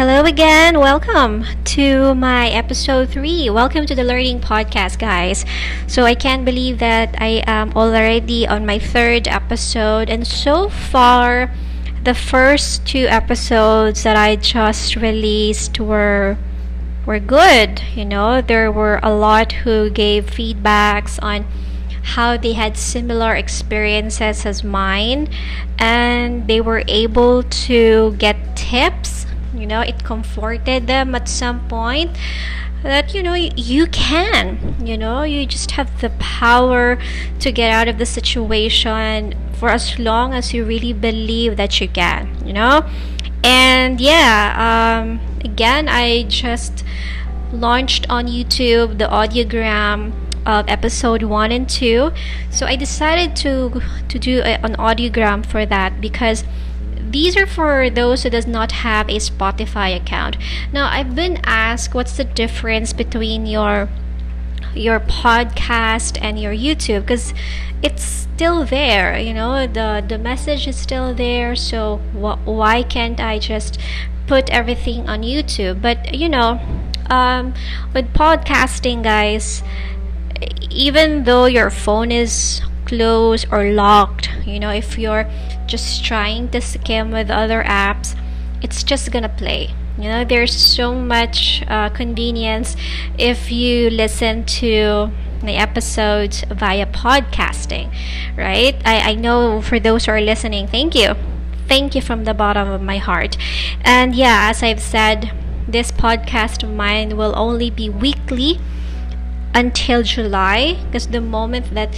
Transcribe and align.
Hello 0.00 0.24
again. 0.24 0.78
Welcome 0.78 1.44
to 1.76 2.14
my 2.14 2.48
episode 2.48 3.10
3. 3.10 3.50
Welcome 3.50 3.84
to 3.84 3.94
the 3.94 4.02
Learning 4.02 4.40
Podcast, 4.40 4.98
guys. 4.98 5.44
So, 5.86 6.04
I 6.04 6.14
can't 6.14 6.42
believe 6.42 6.78
that 6.78 7.14
I 7.20 7.44
am 7.46 7.74
already 7.76 8.48
on 8.48 8.64
my 8.64 8.78
third 8.78 9.28
episode, 9.28 10.08
and 10.08 10.26
so 10.26 10.70
far, 10.70 11.52
the 12.02 12.14
first 12.14 12.86
two 12.86 13.12
episodes 13.12 14.02
that 14.04 14.16
I 14.16 14.36
just 14.36 14.96
released 14.96 15.78
were 15.78 16.38
were 17.04 17.20
good. 17.20 17.82
You 17.94 18.06
know, 18.06 18.40
there 18.40 18.72
were 18.72 19.00
a 19.02 19.12
lot 19.12 19.52
who 19.68 19.90
gave 19.90 20.32
feedbacks 20.32 21.18
on 21.20 21.44
how 22.16 22.38
they 22.38 22.54
had 22.54 22.78
similar 22.78 23.34
experiences 23.34 24.46
as 24.46 24.64
mine 24.64 25.28
and 25.78 26.48
they 26.48 26.62
were 26.62 26.84
able 26.88 27.42
to 27.68 28.16
get 28.16 28.56
tips 28.56 29.26
you 29.54 29.66
know 29.66 29.80
it 29.80 30.04
comforted 30.04 30.86
them 30.86 31.14
at 31.14 31.28
some 31.28 31.66
point 31.68 32.10
that 32.82 33.14
you 33.14 33.22
know 33.22 33.34
you 33.34 33.86
can 33.88 34.76
you 34.84 34.96
know 34.96 35.22
you 35.22 35.44
just 35.44 35.72
have 35.72 36.00
the 36.00 36.10
power 36.18 36.98
to 37.38 37.52
get 37.52 37.70
out 37.70 37.88
of 37.88 37.98
the 37.98 38.06
situation 38.06 39.34
for 39.52 39.68
as 39.68 39.98
long 39.98 40.32
as 40.32 40.54
you 40.54 40.64
really 40.64 40.92
believe 40.92 41.56
that 41.56 41.80
you 41.80 41.88
can 41.88 42.28
you 42.46 42.52
know? 42.52 42.88
And 43.44 44.00
yeah 44.00 45.00
um, 45.02 45.20
again 45.44 45.88
i 45.88 46.24
just 46.24 46.84
launched 47.52 48.08
on 48.08 48.26
youtube 48.26 48.98
the 48.98 49.06
audiogram 49.06 50.12
of 50.46 50.68
episode 50.68 51.22
1 51.22 51.52
and 51.52 51.68
2 51.68 52.12
so 52.50 52.66
i 52.66 52.76
decided 52.76 53.34
to 53.36 53.80
to 54.08 54.18
do 54.18 54.40
a, 54.40 54.58
an 54.64 54.76
audiogram 54.76 55.44
for 55.44 55.66
that 55.66 56.00
because 56.00 56.44
these 57.10 57.36
are 57.36 57.46
for 57.46 57.90
those 57.90 58.22
who 58.22 58.30
does 58.30 58.46
not 58.46 58.72
have 58.72 59.08
a 59.08 59.16
Spotify 59.16 59.96
account. 59.96 60.36
Now, 60.72 60.88
I've 60.90 61.14
been 61.14 61.40
asked 61.44 61.94
what's 61.94 62.16
the 62.16 62.24
difference 62.24 62.92
between 62.92 63.46
your 63.46 63.88
your 64.74 65.00
podcast 65.00 66.16
and 66.22 66.38
your 66.38 66.52
YouTube 66.52 67.00
because 67.00 67.34
it's 67.82 68.04
still 68.04 68.64
there, 68.64 69.18
you 69.18 69.34
know, 69.34 69.66
the 69.66 70.04
the 70.06 70.18
message 70.18 70.68
is 70.68 70.76
still 70.76 71.12
there. 71.12 71.56
So 71.56 71.96
wh- 72.14 72.38
why 72.46 72.82
can't 72.82 73.20
I 73.20 73.38
just 73.38 73.78
put 74.26 74.48
everything 74.50 75.08
on 75.08 75.22
YouTube? 75.22 75.82
But 75.82 76.14
you 76.14 76.28
know, 76.28 76.60
um, 77.10 77.54
with 77.92 78.12
podcasting, 78.14 79.02
guys, 79.02 79.62
even 80.70 81.24
though 81.24 81.46
your 81.46 81.70
phone 81.70 82.12
is 82.12 82.62
closed 82.86 83.46
or 83.50 83.70
locked, 83.72 84.30
you 84.46 84.60
know, 84.60 84.70
if 84.70 84.98
you're 84.98 85.28
just 85.70 86.04
trying 86.04 86.50
to 86.50 86.60
skim 86.60 87.10
with 87.10 87.30
other 87.30 87.62
apps, 87.62 88.16
it's 88.60 88.82
just 88.82 89.10
gonna 89.10 89.28
play. 89.28 89.70
You 89.96 90.08
know, 90.08 90.24
there's 90.24 90.54
so 90.54 90.94
much 90.94 91.62
uh, 91.68 91.90
convenience 91.90 92.76
if 93.18 93.52
you 93.52 93.90
listen 93.90 94.44
to 94.60 95.10
the 95.42 95.56
episodes 95.56 96.44
via 96.50 96.86
podcasting, 96.86 97.94
right? 98.36 98.76
I, 98.84 99.12
I 99.12 99.14
know 99.14 99.62
for 99.62 99.78
those 99.78 100.06
who 100.06 100.12
are 100.12 100.20
listening, 100.20 100.66
thank 100.66 100.94
you. 100.94 101.14
Thank 101.68 101.94
you 101.94 102.02
from 102.02 102.24
the 102.24 102.34
bottom 102.34 102.68
of 102.68 102.82
my 102.82 102.98
heart. 102.98 103.36
And 103.82 104.14
yeah, 104.14 104.48
as 104.50 104.62
I've 104.62 104.80
said, 104.80 105.32
this 105.68 105.92
podcast 105.92 106.62
of 106.62 106.70
mine 106.70 107.16
will 107.16 107.32
only 107.36 107.70
be 107.70 107.88
weekly 107.88 108.58
until 109.54 110.02
July 110.02 110.78
because 110.86 111.08
the 111.08 111.20
moment 111.20 111.74
that 111.74 111.94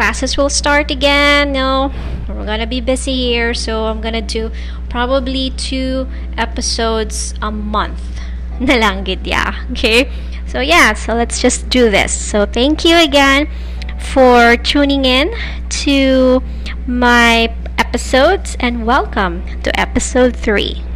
classes 0.00 0.38
will 0.38 0.48
start 0.48 0.90
again. 0.90 1.52
No, 1.52 1.92
we're 2.26 2.46
gonna 2.46 2.66
be 2.66 2.80
busy 2.80 3.12
here, 3.12 3.52
so 3.52 3.84
I'm 3.84 4.00
gonna 4.00 4.22
do 4.22 4.50
probably 4.88 5.50
two 5.50 6.08
episodes 6.38 7.34
a 7.42 7.50
month. 7.50 8.00
Yeah. 8.60 9.66
Okay. 9.72 10.10
So 10.46 10.60
yeah, 10.60 10.94
so 10.94 11.12
let's 11.12 11.38
just 11.38 11.68
do 11.68 11.90
this. 11.90 12.16
So 12.16 12.46
thank 12.46 12.82
you 12.82 12.96
again 12.96 13.46
for 13.98 14.56
tuning 14.56 15.04
in 15.04 15.34
to 15.84 16.42
my 16.86 17.52
episodes 17.76 18.56
and 18.58 18.86
welcome 18.86 19.44
to 19.64 19.68
episode 19.78 20.34
3. 20.34 20.89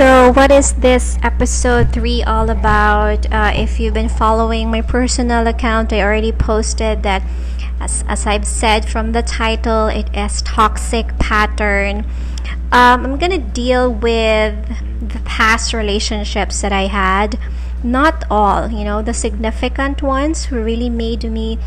So, 0.00 0.32
what 0.32 0.50
is 0.50 0.72
this 0.72 1.18
episode 1.22 1.92
3 1.92 2.22
all 2.22 2.48
about? 2.48 3.30
Uh, 3.30 3.52
if 3.54 3.78
you've 3.78 3.92
been 3.92 4.08
following 4.08 4.70
my 4.70 4.80
personal 4.80 5.46
account, 5.46 5.92
I 5.92 6.00
already 6.00 6.32
posted 6.32 7.02
that, 7.02 7.22
as, 7.78 8.02
as 8.08 8.26
I've 8.26 8.46
said 8.46 8.88
from 8.88 9.12
the 9.12 9.20
title, 9.20 9.88
it 9.88 10.08
is 10.16 10.40
Toxic 10.40 11.18
Pattern. 11.18 12.06
Um, 12.72 13.04
I'm 13.04 13.18
gonna 13.18 13.36
deal 13.36 13.92
with 13.92 14.56
the 15.06 15.20
past 15.26 15.74
relationships 15.74 16.62
that 16.62 16.72
I 16.72 16.86
had. 16.86 17.38
Not 17.84 18.24
all, 18.30 18.70
you 18.70 18.84
know, 18.84 19.02
the 19.02 19.12
significant 19.12 20.02
ones 20.02 20.46
who 20.46 20.64
really 20.64 20.88
made 20.88 21.30
me 21.30 21.58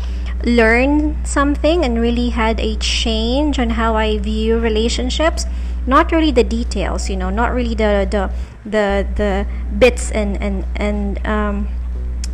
learn 0.42 1.24
something 1.24 1.84
and 1.84 2.00
really 2.00 2.30
had 2.30 2.58
a 2.58 2.74
change 2.78 3.60
on 3.60 3.70
how 3.70 3.94
I 3.94 4.18
view 4.18 4.58
relationships 4.58 5.46
not 5.86 6.10
really 6.12 6.30
the 6.30 6.44
details 6.44 7.10
you 7.10 7.16
know 7.16 7.30
not 7.30 7.52
really 7.52 7.74
the 7.74 8.06
the 8.10 8.30
the, 8.64 9.06
the 9.16 9.46
bits 9.78 10.10
and 10.10 10.40
and 10.42 10.64
and 10.76 11.26
um, 11.26 11.68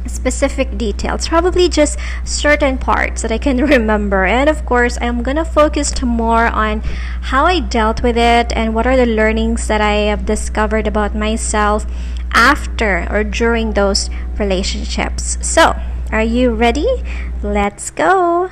specific 0.07 0.77
details. 0.79 1.29
Probably 1.29 1.69
just 1.69 1.99
certain 2.25 2.79
parts 2.79 3.23
that 3.23 3.33
i 3.33 3.39
can 3.39 3.59
remember. 3.75 4.25
And 4.25 4.49
of 4.49 4.65
course 4.67 4.99
i'm 5.01 5.23
gonna 5.23 5.45
focus 5.45 5.91
more 6.03 6.47
on 6.47 6.81
how 7.31 7.45
i 7.45 7.61
dealt 7.61 8.03
with 8.03 8.17
it 8.17 8.53
and 8.53 8.75
what 8.75 8.87
are 8.87 8.97
the 8.97 9.07
learnings 9.07 9.67
that 9.69 9.81
i 9.81 10.09
have 10.11 10.27
discovered 10.27 10.87
about 10.87 11.15
myself 11.15 11.87
after 12.33 13.07
or 13.11 13.25
during 13.25 13.73
those 13.73 14.09
relationships. 14.39 15.39
So 15.43 15.75
are 16.11 16.23
you 16.23 16.55
ready? 16.55 16.89
Let's 17.43 17.91
go 17.91 18.51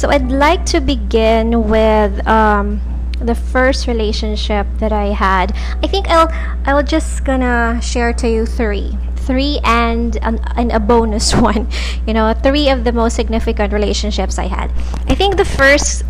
So 0.00 0.08
I'd 0.08 0.32
like 0.32 0.64
to 0.72 0.80
begin 0.80 1.68
with 1.68 2.26
um, 2.26 2.80
the 3.20 3.34
first 3.34 3.86
relationship 3.86 4.66
that 4.78 4.92
I 4.92 5.12
had. 5.12 5.52
I 5.84 5.88
think 5.88 6.08
I'll 6.08 6.32
I'll 6.64 6.82
just 6.82 7.22
gonna 7.22 7.78
share 7.82 8.14
to 8.14 8.26
you 8.26 8.46
three, 8.46 8.96
three 9.28 9.60
and 9.62 10.16
an, 10.24 10.40
and 10.56 10.72
a 10.72 10.80
bonus 10.80 11.34
one. 11.48 11.68
You 12.06 12.14
know, 12.14 12.32
three 12.32 12.70
of 12.70 12.84
the 12.84 12.92
most 12.92 13.14
significant 13.14 13.74
relationships 13.74 14.38
I 14.38 14.46
had. 14.46 14.72
I 15.04 15.14
think 15.14 15.36
the 15.36 15.44
first 15.44 16.02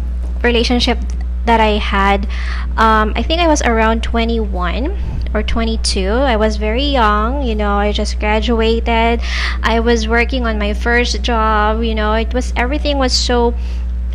relationship 0.44 0.98
that 1.46 1.58
I 1.58 1.82
had, 1.82 2.30
um, 2.78 3.12
I 3.16 3.24
think 3.24 3.40
I 3.40 3.48
was 3.48 3.60
around 3.62 4.04
21 4.04 4.94
or 5.34 5.42
22. 5.42 6.08
I 6.08 6.36
was 6.36 6.56
very 6.56 6.84
young, 6.84 7.42
you 7.42 7.54
know, 7.54 7.74
I 7.74 7.92
just 7.92 8.18
graduated. 8.18 9.20
I 9.62 9.80
was 9.80 10.08
working 10.08 10.46
on 10.46 10.58
my 10.58 10.74
first 10.74 11.22
job, 11.22 11.82
you 11.82 11.94
know, 11.94 12.14
it 12.14 12.34
was 12.34 12.52
everything 12.56 12.98
was 12.98 13.12
so 13.12 13.54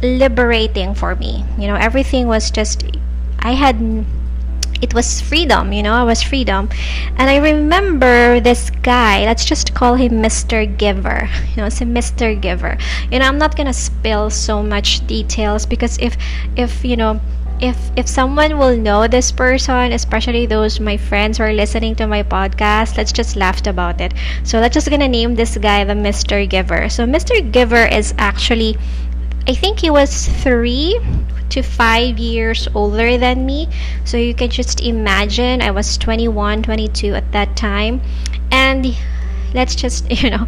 liberating 0.01 0.93
for 0.93 1.15
me. 1.15 1.45
You 1.57 1.67
know, 1.67 1.75
everything 1.75 2.27
was 2.27 2.51
just 2.51 2.83
I 3.39 3.51
had 3.53 4.05
it 4.81 4.93
was 4.93 5.21
freedom, 5.21 5.71
you 5.71 5.81
know, 5.81 5.93
I 5.93 6.03
was 6.03 6.21
freedom. 6.21 6.69
And 7.17 7.29
I 7.29 7.37
remember 7.37 8.39
this 8.39 8.69
guy, 8.69 9.23
let's 9.25 9.45
just 9.45 9.73
call 9.73 9.95
him 9.95 10.21
Mr. 10.21 10.65
Giver. 10.65 11.29
You 11.55 11.61
know, 11.61 11.67
it's 11.67 11.79
a 11.79 11.85
Mr. 11.85 12.39
Giver. 12.39 12.77
You 13.09 13.19
know, 13.19 13.25
I'm 13.25 13.37
not 13.37 13.55
gonna 13.55 13.73
spill 13.73 14.29
so 14.29 14.61
much 14.61 15.05
details 15.07 15.65
because 15.65 15.97
if 15.99 16.17
if 16.57 16.83
you 16.83 16.97
know 16.97 17.21
if 17.59 17.77
if 17.95 18.07
someone 18.07 18.57
will 18.57 18.75
know 18.75 19.07
this 19.07 19.31
person, 19.31 19.91
especially 19.91 20.45
those 20.45 20.79
my 20.79 20.97
friends 20.97 21.37
who 21.37 21.43
are 21.43 21.53
listening 21.53 21.95
to 21.95 22.07
my 22.07 22.23
podcast, 22.23 22.97
let's 22.97 23.11
just 23.11 23.35
laugh 23.35 23.65
about 23.67 24.01
it. 24.01 24.13
So 24.43 24.59
let's 24.59 24.73
just 24.73 24.89
gonna 24.89 25.07
name 25.07 25.35
this 25.35 25.57
guy 25.57 25.83
the 25.83 25.93
Mr. 25.93 26.45
Giver. 26.45 26.89
So 26.89 27.05
Mr. 27.05 27.39
Giver 27.51 27.85
is 27.85 28.13
actually 28.17 28.77
I 29.47 29.53
think 29.53 29.79
he 29.79 29.89
was 29.89 30.27
three 30.27 30.99
to 31.49 31.61
five 31.61 32.17
years 32.17 32.67
older 32.73 33.17
than 33.17 33.45
me. 33.45 33.69
So 34.03 34.17
you 34.17 34.33
can 34.33 34.49
just 34.49 34.81
imagine 34.81 35.61
I 35.61 35.71
was 35.71 35.97
21, 35.97 36.63
22 36.63 37.13
at 37.13 37.31
that 37.31 37.55
time. 37.55 38.01
And 38.51 38.95
let's 39.53 39.75
just, 39.75 40.09
you 40.23 40.31
know, 40.31 40.47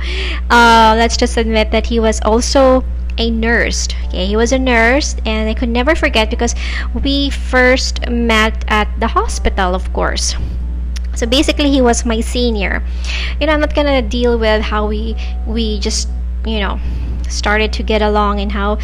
uh, 0.50 0.96
let's 0.98 1.16
just 1.16 1.38
admit 1.38 1.72
that 1.72 1.86
he 1.86 2.00
was 2.00 2.20
also 2.22 2.84
a 3.18 3.30
nurse. 3.30 3.88
Okay, 4.08 4.26
he 4.26 4.36
was 4.36 4.52
a 4.52 4.60
nurse, 4.60 5.16
and 5.26 5.50
I 5.50 5.54
could 5.54 5.70
never 5.70 5.96
forget 5.96 6.30
because 6.30 6.56
we 7.04 7.30
first 7.30 8.08
met 8.10 8.64
at 8.68 8.88
the 9.00 9.08
hospital, 9.08 9.76
of 9.76 9.92
course. 9.94 10.36
So 11.16 11.26
basically, 11.26 11.72
he 11.72 11.82
was 11.82 12.06
my 12.06 12.22
senior. 12.22 12.84
You 13.40 13.48
know, 13.48 13.54
I'm 13.54 13.62
not 13.62 13.74
gonna 13.74 14.02
deal 14.02 14.38
with 14.38 14.62
how 14.62 14.88
we 14.88 15.16
we 15.48 15.80
just 15.80 16.10
you 16.46 16.60
know 16.60 16.80
started 17.28 17.74
to 17.74 17.84
get 17.84 18.02
along 18.02 18.40
and 18.40 18.52
how 18.52 18.78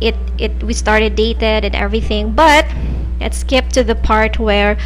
it 0.00 0.16
it 0.38 0.62
we 0.62 0.74
started 0.74 1.14
dated 1.14 1.64
and 1.64 1.74
everything 1.74 2.32
but 2.32 2.66
let's 3.20 3.38
skip 3.38 3.68
to 3.70 3.82
the 3.82 3.94
part 3.94 4.38
where 4.38 4.76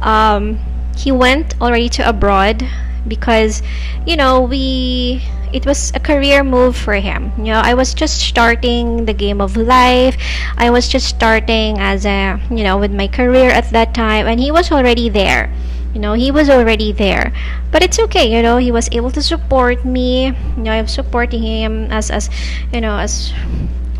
um, 0.00 0.58
he 0.96 1.12
went 1.12 1.60
already 1.60 1.88
to 1.88 2.08
abroad 2.08 2.66
because 3.06 3.62
you 4.06 4.16
know 4.16 4.40
we 4.40 5.22
it 5.54 5.64
was 5.64 5.92
a 5.94 6.00
career 6.00 6.42
move 6.42 6.76
for 6.76 6.94
him. 6.94 7.30
You 7.38 7.54
know 7.54 7.62
i 7.62 7.74
was 7.74 7.94
just 7.94 8.18
starting 8.20 9.06
the 9.06 9.14
game 9.14 9.40
of 9.40 9.56
life. 9.56 10.18
I 10.58 10.70
was 10.70 10.88
just 10.90 11.06
starting 11.06 11.78
as 11.78 12.04
a 12.04 12.42
you 12.50 12.64
know 12.66 12.76
with 12.76 12.92
my 12.92 13.06
career 13.06 13.50
at 13.50 13.70
that 13.70 13.94
time 13.94 14.26
and 14.26 14.40
he 14.40 14.50
was 14.50 14.74
already 14.74 15.08
there. 15.08 15.54
You 15.94 16.00
know 16.00 16.14
he 16.18 16.34
was 16.34 16.50
already 16.50 16.90
there. 16.90 17.32
But 17.70 17.86
it's 17.86 17.98
okay 18.10 18.26
you 18.26 18.42
know 18.42 18.58
he 18.58 18.74
was 18.74 18.90
able 18.90 19.14
to 19.14 19.22
support 19.22 19.84
me. 19.86 20.34
You 20.58 20.62
know 20.66 20.72
i'm 20.74 20.90
supporting 20.90 21.42
him 21.42 21.86
as 21.94 22.10
as 22.10 22.28
you 22.74 22.82
know 22.82 22.98
as 22.98 23.30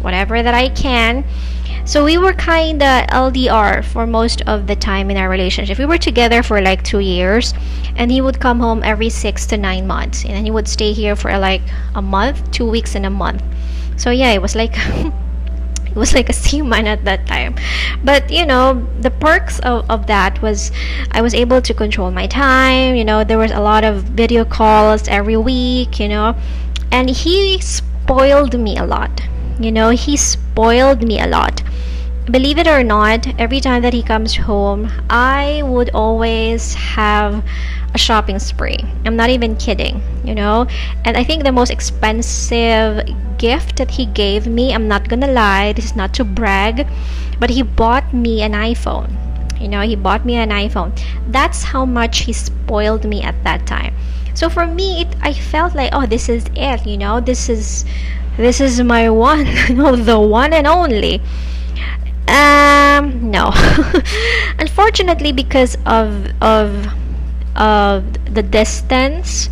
whatever 0.03 0.43
that 0.43 0.53
i 0.53 0.69
can 0.69 1.25
so 1.87 2.03
we 2.03 2.17
were 2.17 2.33
kind 2.33 2.83
of 2.83 3.07
LDR 3.09 3.85
for 3.85 4.07
most 4.07 4.41
of 4.43 4.67
the 4.67 4.75
time 4.75 5.11
in 5.11 5.19
our 5.19 5.29
relationship. 5.29 5.79
We 5.79 5.85
were 5.85 5.99
together 5.99 6.43
for 6.43 6.63
like 6.63 6.83
two 6.83 7.01
years, 7.01 7.53
and 7.97 8.11
he 8.11 8.23
would 8.23 8.41
come 8.41 8.59
home 8.59 8.83
every 8.83 9.11
six 9.11 9.45
to 9.47 9.59
nine 9.59 9.87
months, 9.87 10.25
and 10.25 10.33
then 10.33 10.45
he 10.47 10.51
would 10.51 10.67
stay 10.67 10.95
here 10.95 11.15
for 11.15 11.37
like 11.37 11.61
a 11.95 12.01
month, 12.01 12.51
two 12.53 12.65
weeks, 12.65 12.95
and 12.95 13.05
a 13.05 13.11
month. 13.11 13.43
So 13.99 14.11
yeah, 14.11 14.31
it 14.31 14.41
was 14.41 14.55
like 14.55 14.73
it 15.87 15.95
was 15.95 16.15
like 16.15 16.31
a 16.31 16.33
seaman 16.33 16.87
at 16.87 17.05
that 17.05 17.27
time. 17.27 17.55
But 18.03 18.31
you 18.31 18.47
know, 18.47 18.89
the 19.01 19.11
perks 19.11 19.59
of, 19.61 19.85
of 19.91 20.07
that 20.07 20.41
was 20.41 20.73
I 21.11 21.21
was 21.21 21.35
able 21.35 21.61
to 21.61 21.75
control 21.75 22.11
my 22.11 22.27
time. 22.27 22.95
You 22.95 23.05
know, 23.05 23.25
there 23.25 23.39
was 23.39 23.51
a 23.51 23.61
lot 23.61 23.85
of 23.85 24.05
video 24.05 24.47
calls 24.47 25.07
every 25.07 25.37
week. 25.37 26.01
You 26.01 26.09
know, 26.09 26.35
and 26.91 27.11
he 27.11 27.61
spoiled 27.61 28.59
me 28.59 28.79
a 28.79 28.87
lot. 28.87 29.21
You 29.61 29.71
know, 29.71 29.91
he 29.91 30.17
spoiled 30.17 31.03
me 31.07 31.21
a 31.21 31.27
lot 31.27 31.63
believe 32.31 32.59
it 32.59 32.67
or 32.67 32.82
not, 32.82 33.26
every 33.38 33.61
time 33.61 33.82
that 33.82 33.93
he 33.93 34.03
comes 34.03 34.35
home, 34.35 34.91
I 35.11 35.62
would 35.65 35.91
always 35.91 36.75
have 36.75 37.44
a 37.93 37.99
shopping 37.99 38.38
spree. 38.38 38.79
I'm 39.05 39.17
not 39.17 39.31
even 39.31 39.56
kidding, 39.56 40.03
you 40.25 40.35
know? 40.35 40.67
And 41.05 41.17
I 41.17 41.25
think 41.25 41.44
the 41.44 41.53
most 41.53 41.71
expensive 41.71 43.06
gift 43.37 43.76
that 43.76 43.91
he 43.91 44.06
gave 44.06 44.47
me, 44.47 44.73
I'm 44.73 44.88
not 44.88 45.09
gonna 45.09 45.31
lie, 45.31 45.73
this 45.73 45.85
is 45.85 45.97
not 45.97 46.15
to 46.15 46.25
brag, 46.25 46.87
but 47.38 47.50
he 47.50 47.62
bought 47.62 48.15
me 48.15 48.43
an 48.43 48.53
iPhone. 48.53 49.12
You 49.61 49.69
know, 49.69 49.82
he 49.82 49.94
bought 49.94 50.25
me 50.25 50.37
an 50.37 50.50
iPhone. 50.50 50.99
That's 51.29 51.62
how 51.62 51.85
much 51.85 52.21
he 52.21 52.32
spoiled 52.32 53.05
me 53.05 53.23
at 53.23 53.43
that 53.44 53.67
time. 53.67 53.94
So 54.35 54.49
for 54.49 54.67
me, 54.67 55.03
it, 55.03 55.09
I 55.21 55.32
felt 55.32 55.75
like, 55.75 55.91
oh, 55.93 56.06
this 56.06 56.29
is 56.29 56.47
it, 56.56 56.87
you 56.87 56.97
know? 56.97 57.21
This 57.21 57.49
is 57.49 57.85
this 58.37 58.61
is 58.61 58.81
my 58.82 59.09
one, 59.29 59.47
you 59.69 59.75
know, 59.75 59.94
the 59.94 60.19
one 60.19 60.53
and 60.53 60.67
only 60.67 61.21
um, 62.29 63.31
no. 63.31 63.53
Unfortunately, 64.59 65.32
because 65.32 65.76
of 65.87 66.31
of 66.41 66.87
of 67.56 68.05
the 68.35 68.43
distance 68.43 69.49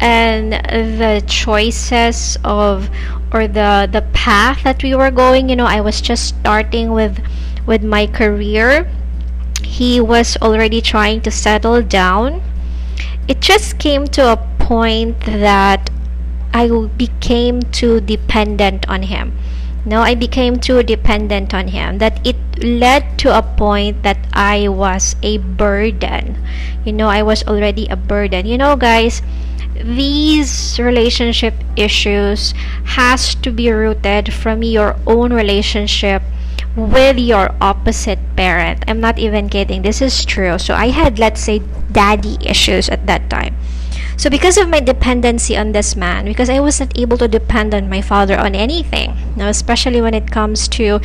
and 0.00 0.52
the 0.52 1.22
choices 1.26 2.36
of 2.44 2.90
or 3.32 3.46
the 3.46 3.88
the 3.90 4.02
path 4.12 4.64
that 4.64 4.82
we 4.82 4.94
were 4.94 5.10
going, 5.10 5.48
you 5.48 5.56
know, 5.56 5.66
I 5.66 5.80
was 5.80 6.00
just 6.00 6.26
starting 6.28 6.92
with 6.92 7.18
with 7.66 7.82
my 7.82 8.06
career. 8.06 8.90
He 9.62 10.00
was 10.00 10.36
already 10.42 10.80
trying 10.80 11.20
to 11.22 11.30
settle 11.30 11.82
down. 11.82 12.42
It 13.28 13.40
just 13.40 13.78
came 13.78 14.06
to 14.18 14.32
a 14.32 14.36
point 14.58 15.20
that 15.20 15.88
I 16.52 16.68
became 16.96 17.62
too 17.62 18.00
dependent 18.00 18.88
on 18.88 19.04
him 19.04 19.38
no, 19.84 20.00
I 20.00 20.14
became 20.14 20.58
too 20.60 20.82
dependent 20.82 21.52
on 21.54 21.68
him 21.68 21.98
that 21.98 22.24
it 22.26 22.36
led 22.62 23.18
to 23.18 23.36
a 23.36 23.42
point 23.42 24.02
that 24.02 24.18
I 24.32 24.68
was 24.68 25.16
a 25.22 25.38
burden. 25.38 26.38
You 26.84 26.92
know, 26.92 27.08
I 27.08 27.22
was 27.22 27.42
already 27.44 27.86
a 27.88 27.96
burden. 27.96 28.46
You 28.46 28.58
know, 28.58 28.76
guys, 28.76 29.22
these 29.74 30.78
relationship 30.78 31.54
issues 31.76 32.54
has 32.94 33.34
to 33.36 33.50
be 33.50 33.70
rooted 33.70 34.32
from 34.32 34.62
your 34.62 34.96
own 35.06 35.32
relationship 35.32 36.22
with 36.76 37.18
your 37.18 37.50
opposite 37.60 38.18
parent. 38.36 38.84
I'm 38.86 39.00
not 39.00 39.18
even 39.18 39.48
kidding. 39.48 39.82
This 39.82 40.00
is 40.00 40.24
true. 40.24 40.58
So 40.58 40.74
I 40.74 40.88
had 40.88 41.18
let's 41.18 41.40
say 41.40 41.60
daddy 41.90 42.38
issues 42.40 42.88
at 42.88 43.06
that 43.06 43.28
time. 43.28 43.56
So 44.16 44.30
because 44.30 44.56
of 44.56 44.68
my 44.68 44.80
dependency 44.80 45.56
on 45.56 45.72
this 45.72 45.96
man, 45.96 46.24
because 46.26 46.50
I 46.50 46.60
wasn't 46.60 46.96
able 46.98 47.16
to 47.18 47.28
depend 47.28 47.74
on 47.74 47.88
my 47.88 48.00
father 48.00 48.38
on 48.38 48.54
anything, 48.54 49.16
you 49.32 49.36
know, 49.36 49.48
especially 49.48 50.00
when 50.00 50.14
it 50.14 50.30
comes 50.30 50.68
to, 50.68 51.00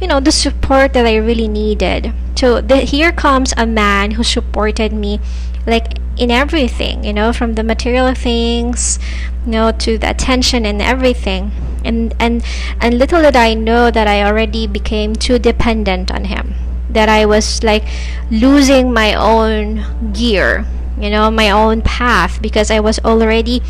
you 0.00 0.06
know, 0.06 0.20
the 0.20 0.32
support 0.32 0.92
that 0.94 1.06
I 1.06 1.16
really 1.16 1.48
needed. 1.48 2.12
So 2.36 2.60
the, 2.60 2.78
here 2.78 3.12
comes 3.12 3.52
a 3.56 3.66
man 3.66 4.12
who 4.12 4.24
supported 4.24 4.92
me 4.92 5.20
like 5.66 5.98
in 6.16 6.30
everything, 6.30 7.04
you 7.04 7.12
know, 7.12 7.32
from 7.32 7.54
the 7.54 7.62
material 7.62 8.14
things, 8.14 8.98
you 9.44 9.52
know, 9.52 9.72
to 9.72 9.98
the 9.98 10.10
attention 10.10 10.66
and 10.66 10.82
everything. 10.82 11.50
And 11.84 12.14
and 12.18 12.44
and 12.80 12.98
little 12.98 13.22
did 13.22 13.36
I 13.36 13.54
know 13.54 13.90
that 13.90 14.06
I 14.06 14.22
already 14.22 14.66
became 14.66 15.14
too 15.14 15.38
dependent 15.38 16.10
on 16.10 16.26
him. 16.26 16.54
That 16.90 17.08
I 17.08 17.26
was 17.26 17.62
like 17.64 17.84
losing 18.30 18.92
my 18.92 19.14
own 19.14 20.12
gear 20.12 20.66
you 21.02 21.10
know 21.10 21.30
my 21.30 21.50
own 21.50 21.82
path 21.82 22.40
because 22.40 22.70
i 22.70 22.78
was 22.78 22.98
already 23.04 23.60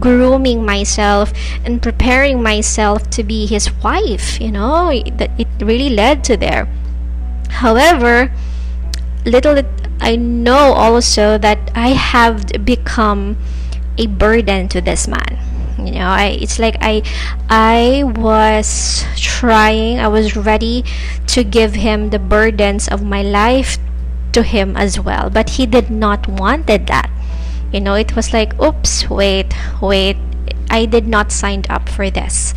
grooming 0.00 0.66
myself 0.66 1.32
and 1.64 1.80
preparing 1.80 2.42
myself 2.42 3.08
to 3.08 3.22
be 3.22 3.46
his 3.46 3.70
wife 3.82 4.40
you 4.40 4.50
know 4.50 4.90
that 5.16 5.30
it 5.38 5.46
really 5.60 5.88
led 5.88 6.24
to 6.24 6.36
there. 6.36 6.66
However 7.62 8.32
little 9.24 9.62
i 10.00 10.16
know 10.16 10.72
also 10.72 11.38
that 11.38 11.70
i 11.74 11.88
have 11.88 12.46
become 12.64 13.36
a 13.98 14.06
burden 14.06 14.66
to 14.68 14.80
this 14.80 15.06
man. 15.06 15.38
You 15.78 15.92
know 15.92 16.08
i 16.08 16.36
it's 16.40 16.58
like 16.58 16.76
i 16.80 17.02
i 17.48 18.04
was 18.04 19.04
trying 19.16 19.98
i 19.98 20.08
was 20.08 20.36
ready 20.36 20.84
to 21.28 21.44
give 21.44 21.74
him 21.74 22.10
the 22.10 22.18
burdens 22.18 22.88
of 22.88 23.02
my 23.02 23.22
life 23.22 23.78
to 24.32 24.42
him 24.42 24.76
as 24.76 25.00
well 25.00 25.30
but 25.30 25.50
he 25.50 25.66
did 25.66 25.90
not 25.90 26.26
wanted 26.28 26.86
that. 26.86 27.10
You 27.72 27.80
know 27.80 27.94
it 27.94 28.16
was 28.16 28.32
like 28.32 28.58
oops 28.60 29.08
wait 29.08 29.54
wait 29.80 30.16
i 30.70 30.86
did 30.86 31.06
not 31.06 31.32
sign 31.32 31.64
up 31.68 31.88
for 31.88 32.10
this. 32.10 32.54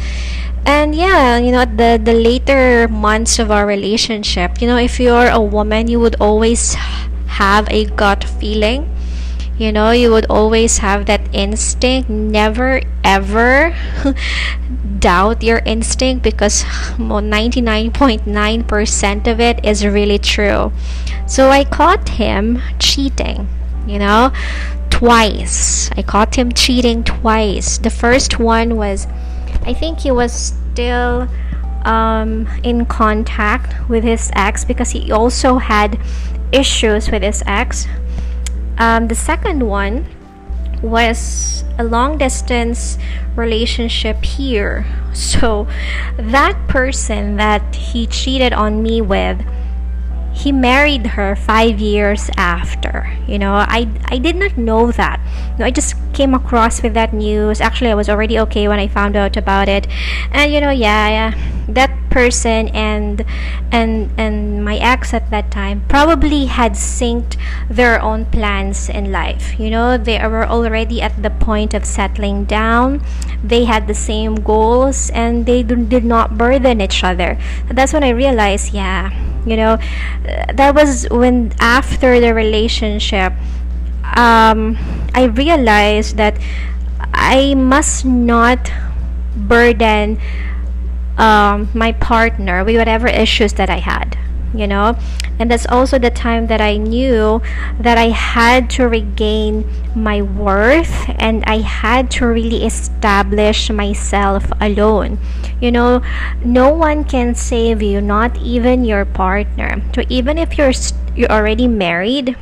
And 0.66 0.96
yeah 0.96 1.38
you 1.38 1.52
know 1.52 1.66
the 1.66 2.00
the 2.02 2.14
later 2.14 2.88
months 2.88 3.38
of 3.38 3.52
our 3.52 3.66
relationship 3.66 4.62
you 4.62 4.68
know 4.68 4.78
if 4.78 5.00
you're 5.00 5.28
a 5.28 5.42
woman 5.42 5.88
you 5.88 6.00
would 6.00 6.16
always 6.22 6.76
have 7.28 7.68
a 7.70 7.86
gut 7.86 8.24
feeling 8.24 8.93
you 9.58 9.72
know 9.72 9.92
you 9.92 10.12
would 10.12 10.26
always 10.28 10.80
have 10.80 11.06
that 11.06 11.22
instinct 11.34 12.10
never 12.10 12.82
ever 13.04 13.76
doubt 15.00 15.44
your 15.44 15.60
instinct 15.66 16.24
because 16.24 16.64
99.9% 16.98 19.28
of 19.28 19.40
it 19.40 19.64
is 19.64 19.86
really 19.86 20.18
true 20.18 20.72
so 21.26 21.50
I 21.50 21.64
caught 21.64 22.10
him 22.10 22.62
cheating, 22.80 23.48
you 23.88 23.98
know, 23.98 24.34
twice. 24.90 25.90
I 25.96 26.02
caught 26.02 26.36
him 26.36 26.52
cheating 26.52 27.04
twice. 27.04 27.78
The 27.78 27.90
first 27.90 28.40
one 28.40 28.76
was, 28.76 29.08
I 29.64 29.74
think 29.74 30.00
he 30.00 30.12
was 30.12 30.32
still 30.32 31.28
um, 31.86 32.48
in 32.64 32.86
contact 32.86 33.90
with 33.90 34.04
his 34.04 34.32
ex 34.36 34.66
because 34.66 34.92
he 34.92 35.12
also 35.12 35.58
had 35.58 36.00
issues 36.52 37.10
with 37.10 37.24
his 37.24 37.42
ex. 37.48 37.88
Um, 38.78 39.08
the 39.08 39.16
second 39.16 39.68
one 39.68 40.06
was 40.82 41.64
a 41.78 41.84
long 41.84 42.18
distance 42.18 42.98
relationship 43.36 44.24
here. 44.24 44.86
So 45.14 45.68
that 46.18 46.58
person 46.68 47.38
that 47.38 47.76
he 47.76 48.08
cheated 48.08 48.52
on 48.52 48.82
me 48.82 49.00
with 49.00 49.46
he 50.34 50.52
married 50.52 51.06
her 51.14 51.36
five 51.36 51.80
years 51.80 52.30
after. 52.36 53.16
You 53.28 53.38
know, 53.38 53.54
I, 53.54 53.88
I 54.06 54.18
did 54.18 54.36
not 54.36 54.58
know 54.58 54.92
that. 54.92 55.20
I 55.60 55.70
just 55.70 55.96
came 56.14 56.34
across 56.34 56.82
with 56.82 56.96
that 56.96 57.14
news. 57.14 57.62
Actually, 57.62 57.92
I 57.92 57.96
was 57.96 58.10
already 58.10 58.40
okay 58.40 58.68
when 58.68 58.80
I 58.80 58.88
found 58.88 59.16
out 59.16 59.38
about 59.38 59.70
it. 59.70 59.88
And 60.32 60.52
you 60.52 60.60
know, 60.60 60.72
yeah, 60.72 61.08
yeah 61.10 61.64
that 61.70 61.93
person 62.14 62.70
and 62.70 63.26
and 63.74 64.14
and 64.22 64.64
my 64.64 64.78
ex 64.78 65.14
at 65.14 65.34
that 65.34 65.50
time 65.50 65.82
probably 65.90 66.46
had 66.46 66.74
synced 66.74 67.36
their 67.70 67.98
own 68.02 68.26
plans 68.30 68.88
in 68.88 69.12
life. 69.12 69.58
You 69.60 69.74
know, 69.74 69.98
they 69.98 70.22
were 70.22 70.46
already 70.46 71.02
at 71.02 71.18
the 71.26 71.34
point 71.34 71.74
of 71.74 71.86
settling 71.86 72.46
down. 72.46 73.02
They 73.44 73.66
had 73.66 73.88
the 73.90 73.98
same 73.98 74.36
goals 74.36 75.10
and 75.10 75.46
they 75.46 75.64
did 75.64 76.06
not 76.06 76.38
burden 76.38 76.80
each 76.82 77.04
other. 77.04 77.42
That's 77.68 77.94
when 77.94 78.04
I 78.04 78.10
realized, 78.14 78.74
yeah 78.74 79.10
you 79.46 79.58
know 79.58 79.78
that 80.54 80.74
was 80.74 81.06
when 81.10 81.52
after 81.60 82.20
the 82.20 82.34
relationship 82.34 83.34
um, 84.16 84.78
i 85.14 85.24
realized 85.24 86.18
that 86.18 86.38
i 87.14 87.54
must 87.54 88.06
not 88.06 88.72
burden 89.36 90.20
um, 91.18 91.70
my 91.74 91.92
partner 91.92 92.64
with 92.64 92.76
whatever 92.76 93.08
issues 93.08 93.54
that 93.54 93.70
i 93.70 93.78
had 93.78 94.18
you 94.54 94.68
know 94.68 94.96
and 95.40 95.50
that's 95.50 95.66
also 95.68 95.98
the 95.98 96.12
time 96.12 96.48
that 96.48 96.62
I 96.62 96.78
knew 96.78 97.42
that 97.80 97.98
I 97.98 98.10
had 98.10 98.70
to 98.72 98.88
regain 98.88 99.66
my 99.96 100.22
worth 100.22 101.10
and 101.20 101.44
I 101.46 101.60
had 101.60 102.12
to 102.12 102.28
really 102.28 102.66
establish 102.66 103.70
myself 103.72 104.46
alone. 104.62 105.18
You 105.60 105.72
know, 105.72 106.04
no 106.46 106.70
one 106.70 107.04
can 107.04 107.34
save 107.34 107.82
you, 107.82 108.00
not 108.00 108.38
even 108.38 108.86
your 108.86 109.06
partner. 109.06 109.82
So 109.96 110.04
even 110.10 110.38
if 110.38 110.58
you're 110.58 110.74
you're 111.16 111.32
already 111.32 111.68
married, 111.68 112.38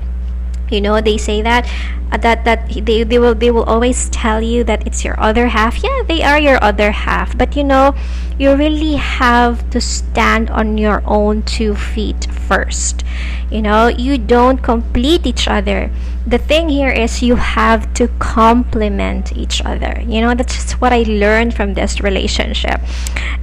you 0.69 0.81
know 0.81 1.01
they 1.01 1.17
say 1.17 1.41
that 1.41 1.69
Uh, 2.11 2.17
that 2.17 2.43
that 2.43 2.67
they, 2.69 3.03
they 3.03 3.19
will 3.19 3.35
they 3.35 3.49
will 3.51 3.63
always 3.63 4.09
tell 4.09 4.41
you 4.41 4.63
that 4.63 4.85
it's 4.85 5.05
your 5.05 5.19
other 5.19 5.47
half. 5.47 5.81
Yeah 5.83 6.03
they 6.07 6.21
are 6.23 6.39
your 6.39 6.61
other 6.63 6.91
half. 6.91 7.37
But 7.37 7.55
you 7.55 7.63
know 7.63 7.95
you 8.37 8.55
really 8.55 8.95
have 8.95 9.69
to 9.69 9.79
stand 9.79 10.49
on 10.49 10.77
your 10.77 11.03
own 11.05 11.43
two 11.43 11.75
feet 11.75 12.27
first. 12.47 13.03
You 13.49 13.61
know 13.61 13.87
you 13.87 14.17
don't 14.17 14.57
complete 14.57 15.25
each 15.25 15.47
other. 15.47 15.91
The 16.25 16.37
thing 16.37 16.69
here 16.69 16.91
is 16.91 17.23
you 17.23 17.35
have 17.35 17.93
to 17.95 18.07
complement 18.19 19.35
each 19.35 19.61
other. 19.63 20.03
You 20.05 20.21
know 20.21 20.33
that's 20.33 20.55
just 20.55 20.81
what 20.81 20.91
i 20.93 21.03
learned 21.03 21.53
from 21.53 21.73
this 21.73 22.01
relationship. 22.01 22.81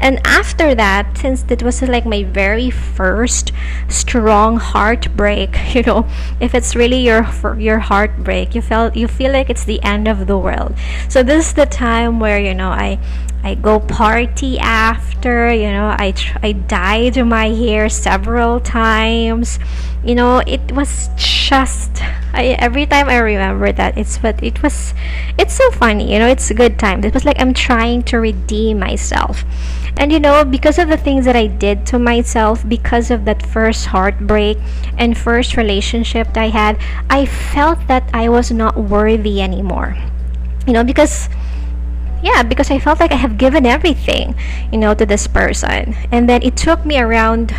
And 0.00 0.20
after 0.24 0.74
that 0.74 1.16
since 1.18 1.44
it 1.48 1.62
was 1.62 1.82
like 1.82 2.06
my 2.06 2.22
very 2.24 2.70
first 2.70 3.52
strong 3.88 4.58
heartbreak 4.58 5.50
you 5.74 5.82
know 5.82 6.06
if 6.40 6.54
it's 6.54 6.76
really 6.76 7.00
your 7.00 7.26
your 7.58 7.78
heartbreak 7.78 8.54
you 8.58 8.62
felt 8.62 8.96
you 8.96 9.06
feel 9.06 9.30
like 9.30 9.48
it's 9.48 9.64
the 9.64 9.80
end 9.82 10.08
of 10.08 10.26
the 10.26 10.36
world. 10.36 10.74
So 11.08 11.22
this 11.22 11.48
is 11.48 11.54
the 11.54 11.66
time 11.66 12.18
where 12.18 12.40
you 12.40 12.54
know 12.54 12.70
i 12.70 12.98
I 13.42 13.54
go 13.54 13.80
party 13.80 14.58
after, 14.58 15.52
you 15.52 15.70
know, 15.70 15.94
I 15.96 16.12
tr- 16.12 16.38
I 16.42 16.52
dyed 16.52 17.16
my 17.24 17.48
hair 17.48 17.88
several 17.88 18.60
times. 18.60 19.58
You 20.04 20.14
know, 20.14 20.42
it 20.46 20.72
was 20.72 21.08
just 21.16 22.02
I 22.32 22.56
every 22.58 22.86
time 22.86 23.08
I 23.08 23.18
remember 23.18 23.72
that 23.72 23.96
it's 23.96 24.18
but 24.18 24.42
it 24.42 24.62
was 24.62 24.94
it's 25.38 25.54
so 25.54 25.70
funny, 25.70 26.12
you 26.12 26.18
know, 26.18 26.28
it's 26.28 26.50
a 26.50 26.54
good 26.54 26.78
time. 26.78 27.04
It 27.04 27.14
was 27.14 27.24
like 27.24 27.40
I'm 27.40 27.54
trying 27.54 28.02
to 28.04 28.18
redeem 28.18 28.80
myself. 28.80 29.44
And 29.96 30.12
you 30.12 30.20
know, 30.20 30.44
because 30.44 30.78
of 30.78 30.88
the 30.88 30.96
things 30.96 31.24
that 31.24 31.34
I 31.34 31.46
did 31.46 31.86
to 31.86 31.98
myself, 31.98 32.68
because 32.68 33.10
of 33.10 33.24
that 33.24 33.44
first 33.44 33.86
heartbreak 33.86 34.58
and 34.96 35.16
first 35.18 35.56
relationship 35.56 36.34
that 36.34 36.42
I 36.42 36.48
had, 36.50 36.78
I 37.10 37.26
felt 37.26 37.86
that 37.88 38.08
I 38.12 38.28
was 38.28 38.50
not 38.50 38.76
worthy 38.76 39.42
anymore. 39.42 39.96
You 40.66 40.72
know, 40.72 40.84
because 40.84 41.28
yeah 42.22 42.42
because 42.42 42.70
i 42.70 42.78
felt 42.78 43.00
like 43.00 43.12
i 43.12 43.16
have 43.16 43.38
given 43.38 43.66
everything 43.66 44.34
you 44.72 44.78
know 44.78 44.94
to 44.94 45.06
this 45.06 45.26
person. 45.26 45.94
And 46.10 46.28
then 46.28 46.42
it 46.42 46.56
took 46.56 46.84
me 46.84 46.98
around 46.98 47.54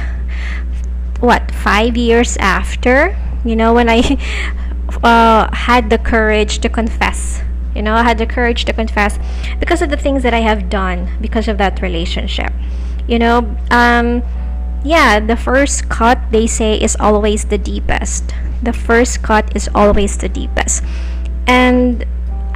what 1.20 1.52
five 1.52 1.98
years 1.98 2.38
after 2.38 3.18
you 3.44 3.56
know 3.56 3.74
when 3.74 3.90
i 3.90 4.00
uh, 5.04 5.54
had 5.54 5.90
the 5.90 5.98
courage 5.98 6.60
to 6.60 6.70
confess. 6.70 7.42
You 7.76 7.84
know 7.84 7.94
i 7.96 8.04
had 8.04 8.18
the 8.18 8.26
courage 8.26 8.66
to 8.66 8.74
confess 8.74 9.20
because 9.60 9.82
of 9.82 9.90
the 9.90 9.98
things 9.98 10.24
that 10.24 10.34
i 10.34 10.40
have 10.40 10.70
done 10.70 11.18
because 11.22 11.48
of 11.48 11.58
that 11.58 11.82
relationship. 11.82 12.52
You 13.08 13.20
know 13.20 13.56
um 13.72 14.24
yeah 14.84 15.20
the 15.20 15.36
first 15.36 15.90
cut 15.90 16.18
they 16.32 16.48
say 16.48 16.76
is 16.76 16.98
always 17.00 17.46
the 17.46 17.58
deepest. 17.58 18.34
The 18.62 18.74
first 18.74 19.24
cut 19.24 19.56
is 19.56 19.70
always 19.74 20.18
the 20.18 20.28
deepest. 20.28 20.84
And 21.48 22.06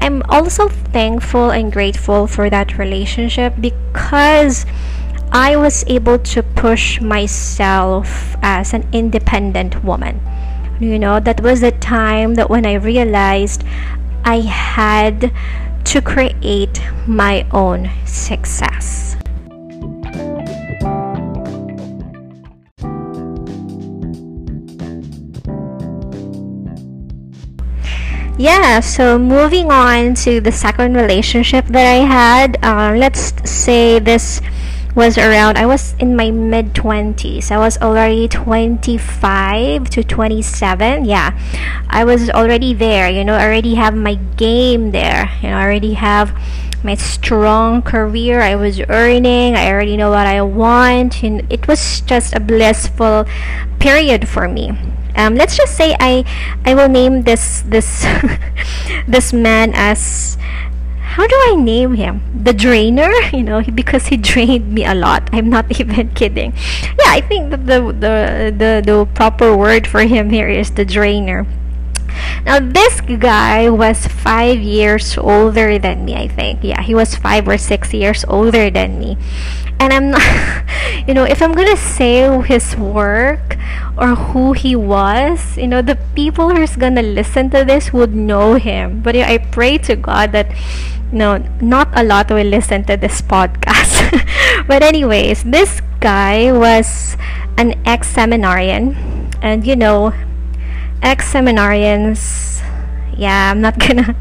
I'm 0.03 0.21
also 0.27 0.67
thankful 0.67 1.51
and 1.51 1.71
grateful 1.71 2.27
for 2.27 2.49
that 2.49 2.77
relationship 2.77 3.53
because 3.57 4.65
I 5.31 5.55
was 5.55 5.85
able 5.87 6.19
to 6.35 6.43
push 6.43 6.99
myself 6.99 8.35
as 8.41 8.73
an 8.73 8.85
independent 8.91 9.81
woman. 9.81 10.19
You 10.81 10.99
know, 10.99 11.21
that 11.21 11.39
was 11.39 11.61
the 11.61 11.71
time 11.71 12.35
that 12.35 12.49
when 12.49 12.65
I 12.65 12.73
realized 12.73 13.63
I 14.25 14.41
had 14.41 15.31
to 15.85 16.01
create 16.01 16.81
my 17.07 17.47
own 17.53 17.89
success. 18.05 19.15
Yeah 28.37 28.79
so 28.79 29.19
moving 29.19 29.71
on 29.71 30.15
to 30.15 30.41
the 30.41 30.51
second 30.51 30.95
relationship 30.95 31.65
that 31.67 31.85
i 31.85 32.03
had 32.03 32.57
uh, 32.63 32.91
let's 32.97 33.31
say 33.49 33.99
this 33.99 34.41
was 34.95 35.19
around 35.19 35.55
i 35.55 35.65
was 35.65 35.93
in 35.99 36.15
my 36.15 36.31
mid 36.31 36.73
20s 36.73 37.51
i 37.51 37.57
was 37.59 37.77
already 37.77 38.27
25 38.27 39.89
to 39.89 40.03
27 40.03 41.05
yeah. 41.05 41.37
I 41.89 42.03
was 42.05 42.29
already 42.31 42.73
there 42.73 43.07
you 43.09 43.23
know 43.23 43.35
already 43.35 43.75
have 43.75 43.95
my 43.95 44.15
game 44.15 44.91
there 44.91 45.31
you 45.41 45.49
know 45.49 45.57
already 45.57 45.93
have 45.93 46.35
my 46.83 46.95
strong 46.95 47.83
career 47.83 48.41
i 48.41 48.55
was 48.55 48.81
earning 48.89 49.55
i 49.55 49.69
already 49.71 49.95
know 49.95 50.09
what 50.09 50.25
i 50.25 50.41
want 50.41 51.23
and 51.23 51.51
it 51.51 51.67
was 51.67 52.01
just 52.01 52.33
a 52.33 52.39
blissful 52.39 53.25
period 53.79 54.27
for 54.27 54.47
me 54.47 54.71
um, 55.15 55.35
let's 55.35 55.57
just 55.57 55.75
say 55.75 55.95
I 55.99 56.25
I 56.65 56.73
will 56.75 56.89
name 56.89 57.23
this 57.23 57.63
this 57.67 58.05
this 59.07 59.33
man 59.33 59.71
as 59.75 60.37
how 61.13 61.27
do 61.27 61.35
I 61.45 61.55
name 61.55 61.93
him? 61.93 62.21
The 62.33 62.53
drainer, 62.53 63.11
you 63.33 63.43
know, 63.43 63.61
because 63.61 64.07
he 64.07 64.17
drained 64.31 64.73
me 64.73 64.85
a 64.85 64.95
lot. 64.95 65.29
I'm 65.31 65.49
not 65.49 65.79
even 65.79 66.09
kidding. 66.11 66.53
Yeah, 66.97 67.13
I 67.13 67.21
think 67.21 67.51
the 67.51 67.57
the 67.93 68.13
the, 68.49 68.81
the 68.81 69.07
proper 69.13 69.55
word 69.55 69.85
for 69.85 70.01
him 70.01 70.31
here 70.31 70.49
is 70.49 70.71
the 70.71 70.85
drainer. 70.85 71.45
Now, 72.45 72.59
this 72.59 73.01
guy 73.01 73.69
was 73.69 74.05
five 74.05 74.59
years 74.59 75.17
older 75.17 75.79
than 75.79 76.05
me, 76.05 76.15
I 76.15 76.27
think. 76.27 76.59
Yeah, 76.61 76.81
he 76.81 76.93
was 76.93 77.15
five 77.15 77.47
or 77.47 77.57
six 77.57 77.93
years 77.93 78.25
older 78.27 78.69
than 78.69 78.99
me. 78.99 79.17
And 79.79 79.91
I'm 79.91 80.11
not, 80.11 80.21
you 81.07 81.13
know, 81.13 81.23
if 81.23 81.41
I'm 81.41 81.53
gonna 81.53 81.77
say 81.77 82.25
his 82.43 82.75
work 82.77 83.57
or 83.97 84.15
who 84.15 84.53
he 84.53 84.75
was, 84.75 85.57
you 85.57 85.67
know, 85.67 85.81
the 85.81 85.97
people 86.15 86.55
who's 86.55 86.75
gonna 86.75 87.01
listen 87.01 87.49
to 87.51 87.63
this 87.65 87.91
would 87.93 88.13
know 88.15 88.55
him. 88.55 89.01
But 89.01 89.15
I 89.15 89.37
pray 89.37 89.77
to 89.79 89.95
God 89.95 90.31
that 90.31 90.49
you 90.49 90.93
no, 91.13 91.37
not 91.61 91.93
a 91.93 92.03
lot 92.03 92.31
will 92.31 92.43
listen 92.43 92.83
to 92.85 92.97
this 92.97 93.21
podcast. 93.21 93.93
but 94.67 94.81
anyways, 94.81 95.43
this 95.43 95.79
guy 95.99 96.51
was 96.51 97.15
an 97.57 97.79
ex-seminarian, 97.85 98.97
and 99.41 99.65
you 99.65 99.75
know, 99.75 100.11
ex-seminarians. 101.03 102.59
Yeah, 103.15 103.51
I'm 103.51 103.61
not 103.61 103.77
gonna. 103.87 104.15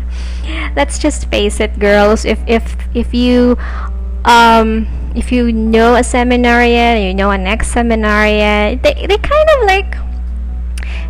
Let's 0.76 0.99
just 0.99 1.30
face 1.30 1.61
it, 1.61 1.78
girls. 1.78 2.25
If 2.25 2.38
if 2.47 2.76
if 2.94 3.14
you 3.14 3.56
um 4.25 4.87
if 5.14 5.31
you 5.31 5.52
know 5.52 5.95
a 5.95 6.05
seminarian, 6.05 7.02
you 7.02 7.12
know 7.14 7.31
an 7.31 7.47
ex-seminarian, 7.47 8.81
they, 8.81 8.95
they 9.07 9.19
kind 9.19 9.49
of 9.59 9.67
like 9.67 9.95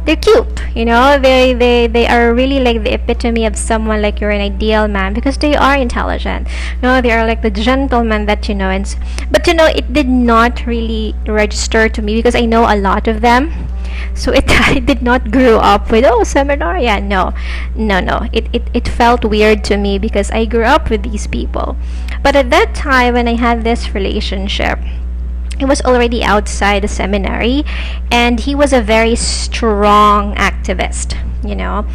they're 0.04 0.16
cute 0.16 0.62
you 0.74 0.84
know? 0.84 1.18
They 1.18 1.54
they 1.54 1.86
they 1.86 2.06
are 2.06 2.34
really 2.34 2.60
like 2.60 2.82
the 2.82 2.94
epitome 2.94 3.46
of 3.46 3.56
someone 3.56 4.02
like 4.02 4.20
you're 4.20 4.30
an 4.30 4.40
ideal 4.40 4.88
man 4.88 5.12
because 5.14 5.38
they 5.38 5.54
are 5.54 5.76
intelligent. 5.76 6.48
You 6.76 6.82
know 6.82 7.00
they 7.00 7.12
are 7.12 7.26
like 7.26 7.42
the 7.42 7.50
gentleman 7.50 8.26
that 8.26 8.48
you 8.48 8.54
know. 8.54 8.70
And 8.70 8.86
but 9.30 9.46
you 9.46 9.54
know 9.54 9.66
it 9.66 9.92
did 9.92 10.08
not 10.08 10.66
really 10.66 11.14
register 11.26 11.88
to 11.88 12.02
me 12.02 12.16
because 12.16 12.34
i 12.34 12.44
know 12.44 12.64
a 12.64 12.76
lot 12.76 13.08
of 13.08 13.20
them. 13.20 13.52
So 14.14 14.32
it 14.32 14.50
I 14.68 14.78
did 14.78 15.02
not 15.02 15.30
grow 15.30 15.58
up 15.58 15.90
with 15.90 16.04
oh 16.06 16.24
Yeah, 16.76 16.98
no 16.98 17.34
no 17.76 18.00
no. 18.00 18.28
It, 18.32 18.48
it 18.52 18.62
it 18.72 18.88
felt 18.88 19.24
weird 19.24 19.64
to 19.64 19.76
me 19.76 19.98
because 19.98 20.30
I 20.30 20.44
grew 20.44 20.64
up 20.64 20.90
with 20.90 21.02
these 21.02 21.26
people. 21.26 21.76
But 22.22 22.36
at 22.36 22.50
that 22.50 22.74
time 22.74 23.14
when 23.14 23.28
I 23.28 23.34
had 23.34 23.64
this 23.64 23.94
relationship 23.94 24.78
he 25.62 25.64
was 25.64 25.80
already 25.82 26.24
outside 26.24 26.82
the 26.82 26.88
seminary 26.88 27.62
and 28.10 28.40
he 28.40 28.52
was 28.52 28.72
a 28.72 28.82
very 28.82 29.14
strong 29.14 30.34
activist 30.34 31.14
you 31.46 31.54
know 31.54 31.86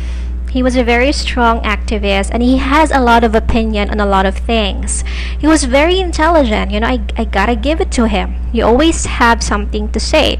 he 0.50 0.64
was 0.64 0.78
a 0.78 0.84
very 0.84 1.12
strong 1.12 1.60
activist 1.64 2.30
and 2.32 2.42
he 2.42 2.56
has 2.58 2.92
a 2.92 3.02
lot 3.02 3.26
of 3.26 3.36
opinion 3.36 3.90
on 3.90 4.00
a 4.00 4.06
lot 4.06 4.26
of 4.26 4.38
things. 4.38 5.04
He 5.38 5.46
was 5.46 5.66
very 5.66 6.00
intelligent, 6.00 6.72
you 6.72 6.80
know, 6.80 6.88
I, 6.88 7.02
I 7.18 7.26
gotta 7.26 7.56
give 7.56 7.82
it 7.82 7.92
to 8.00 8.08
him. 8.08 8.36
you 8.54 8.64
always 8.64 9.06
have 9.06 9.44
something 9.44 9.92
to 9.92 10.00
say. 10.00 10.40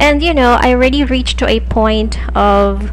And 0.00 0.22
you 0.22 0.34
know, 0.34 0.58
I 0.60 0.74
already 0.74 1.04
reached 1.04 1.38
to 1.38 1.46
a 1.48 1.60
point 1.60 2.18
of 2.36 2.90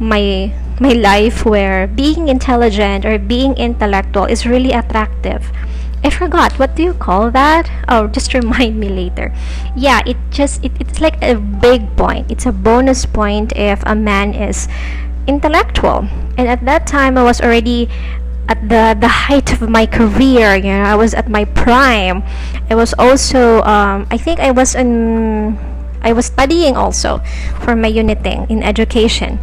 my 0.00 0.52
my 0.80 0.92
life 0.92 1.44
where 1.44 1.86
being 1.86 2.28
intelligent 2.28 3.04
or 3.04 3.18
being 3.18 3.56
intellectual 3.56 4.24
is 4.24 4.44
really 4.44 4.72
attractive. 4.72 5.52
I 6.02 6.10
forgot 6.10 6.58
what 6.58 6.74
do 6.76 6.82
you 6.82 6.94
call 6.94 7.30
that? 7.30 7.70
Oh, 7.88 8.06
just 8.06 8.34
remind 8.38 8.78
me 8.80 8.88
later. 8.88 9.34
Yeah, 9.76 10.00
it 10.06 10.16
just 10.30 10.64
it, 10.64 10.72
it's 10.80 11.00
like 11.00 11.20
a 11.22 11.34
big 11.36 11.96
point. 11.96 12.30
It's 12.30 12.46
a 12.46 12.52
bonus 12.52 13.04
point 13.06 13.52
if 13.56 13.82
a 13.86 13.94
man 13.94 14.34
is 14.34 14.68
intellectual. 15.26 16.08
And 16.38 16.48
at 16.48 16.64
that 16.64 16.86
time, 16.86 17.18
I 17.18 17.22
was 17.22 17.40
already 17.40 17.88
at 18.48 18.58
the 18.68 18.96
the 18.98 19.28
height 19.30 19.52
of 19.52 19.68
my 19.68 19.86
career. 19.86 20.56
You 20.56 20.72
know, 20.74 20.88
I 20.88 20.96
was 20.96 21.14
at 21.14 21.28
my 21.28 21.44
prime. 21.44 22.22
I 22.70 22.74
was 22.74 22.94
also, 22.98 23.62
um, 23.62 24.06
I 24.10 24.16
think, 24.16 24.40
I 24.40 24.50
was 24.50 24.74
in 24.74 25.58
I 26.02 26.12
was 26.12 26.26
studying 26.26 26.76
also 26.76 27.20
for 27.60 27.76
my 27.76 27.88
uniting 27.88 28.48
in 28.48 28.62
education. 28.62 29.38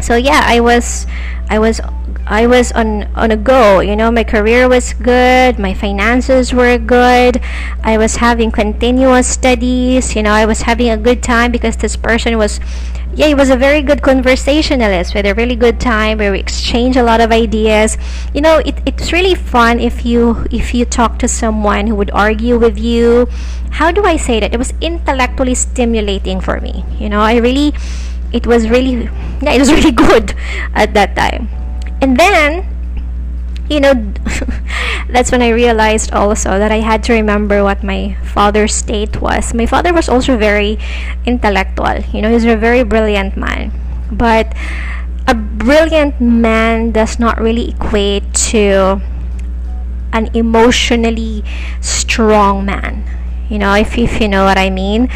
So 0.00 0.16
yeah, 0.16 0.42
I 0.44 0.60
was 0.60 1.06
I 1.48 1.58
was 1.58 1.80
I 2.26 2.46
was 2.46 2.72
on 2.72 3.04
on 3.16 3.30
a 3.30 3.36
go. 3.36 3.80
You 3.80 3.96
know, 3.96 4.10
my 4.10 4.24
career 4.24 4.68
was 4.68 4.92
good, 4.94 5.58
my 5.58 5.74
finances 5.74 6.52
were 6.52 6.78
good. 6.78 7.40
I 7.82 7.96
was 7.98 8.16
having 8.16 8.50
continuous 8.50 9.26
studies. 9.28 10.14
You 10.14 10.22
know, 10.22 10.32
I 10.32 10.44
was 10.46 10.62
having 10.62 10.90
a 10.90 10.96
good 10.96 11.22
time 11.22 11.50
because 11.52 11.76
this 11.76 11.96
person 11.96 12.36
was 12.38 12.60
yeah, 13.14 13.26
he 13.26 13.34
was 13.34 13.50
a 13.50 13.56
very 13.56 13.82
good 13.82 14.02
conversationalist 14.02 15.14
we 15.14 15.18
had 15.18 15.26
a 15.26 15.34
really 15.34 15.56
good 15.56 15.80
time 15.80 16.18
where 16.18 16.30
we 16.30 16.38
exchange 16.38 16.96
a 16.96 17.02
lot 17.02 17.20
of 17.20 17.32
ideas. 17.32 17.96
You 18.32 18.40
know, 18.42 18.58
it, 18.58 18.78
it's 18.86 19.12
really 19.12 19.34
fun 19.34 19.80
if 19.80 20.04
you 20.04 20.46
if 20.52 20.74
you 20.74 20.84
talk 20.84 21.18
to 21.20 21.28
someone 21.28 21.86
who 21.88 21.96
would 21.96 22.10
argue 22.12 22.58
with 22.58 22.78
you. 22.78 23.26
How 23.70 23.90
do 23.90 24.04
I 24.04 24.16
say 24.16 24.40
that? 24.40 24.54
It 24.54 24.58
was 24.58 24.72
intellectually 24.80 25.54
stimulating 25.54 26.40
for 26.40 26.60
me. 26.60 26.84
You 26.98 27.08
know, 27.08 27.20
I 27.20 27.36
really 27.36 27.74
it 28.32 28.46
was 28.46 28.68
really 28.68 29.08
yeah, 29.42 29.52
it 29.52 29.58
was 29.58 29.72
really 29.76 29.92
good 29.92 30.34
at 30.74 30.94
that 30.94 31.16
time. 31.16 31.48
And 32.00 32.16
then 32.16 32.66
you 33.68 33.80
know 33.80 33.92
that's 35.12 35.30
when 35.30 35.42
i 35.42 35.50
realized 35.50 36.10
also 36.12 36.56
that 36.58 36.72
i 36.72 36.80
had 36.80 37.04
to 37.04 37.12
remember 37.12 37.62
what 37.62 37.84
my 37.84 38.16
father's 38.24 38.74
state 38.74 39.20
was. 39.20 39.52
My 39.52 39.66
father 39.66 39.92
was 39.92 40.08
also 40.08 40.36
very 40.36 40.78
intellectual 41.26 42.00
you 42.12 42.22
know 42.22 42.30
he's 42.30 42.44
a 42.44 42.56
very 42.56 42.82
brilliant 42.82 43.36
man. 43.36 43.72
But 44.10 44.54
a 45.26 45.34
brilliant 45.34 46.18
man 46.20 46.92
does 46.92 47.18
not 47.18 47.38
really 47.38 47.68
equate 47.68 48.32
to 48.48 49.02
an 50.14 50.30
emotionally 50.32 51.44
strong 51.82 52.64
man 52.64 53.04
you 53.50 53.58
know 53.58 53.74
if, 53.74 53.98
if 53.98 54.20
you 54.20 54.28
know 54.28 54.44
what 54.44 54.56
i 54.56 54.70
mean. 54.70 55.10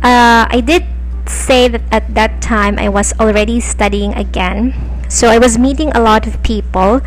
Uh, 0.00 0.48
i 0.48 0.62
did 0.64 0.84
say 1.30 1.68
that 1.68 1.82
at 1.90 2.14
that 2.14 2.42
time 2.42 2.78
i 2.78 2.88
was 2.88 3.14
already 3.20 3.60
studying 3.60 4.14
again. 4.14 4.74
So 5.10 5.26
I 5.26 5.38
was 5.38 5.58
meeting 5.58 5.90
a 5.90 6.00
lot 6.00 6.26
of 6.26 6.40
people, 6.44 7.02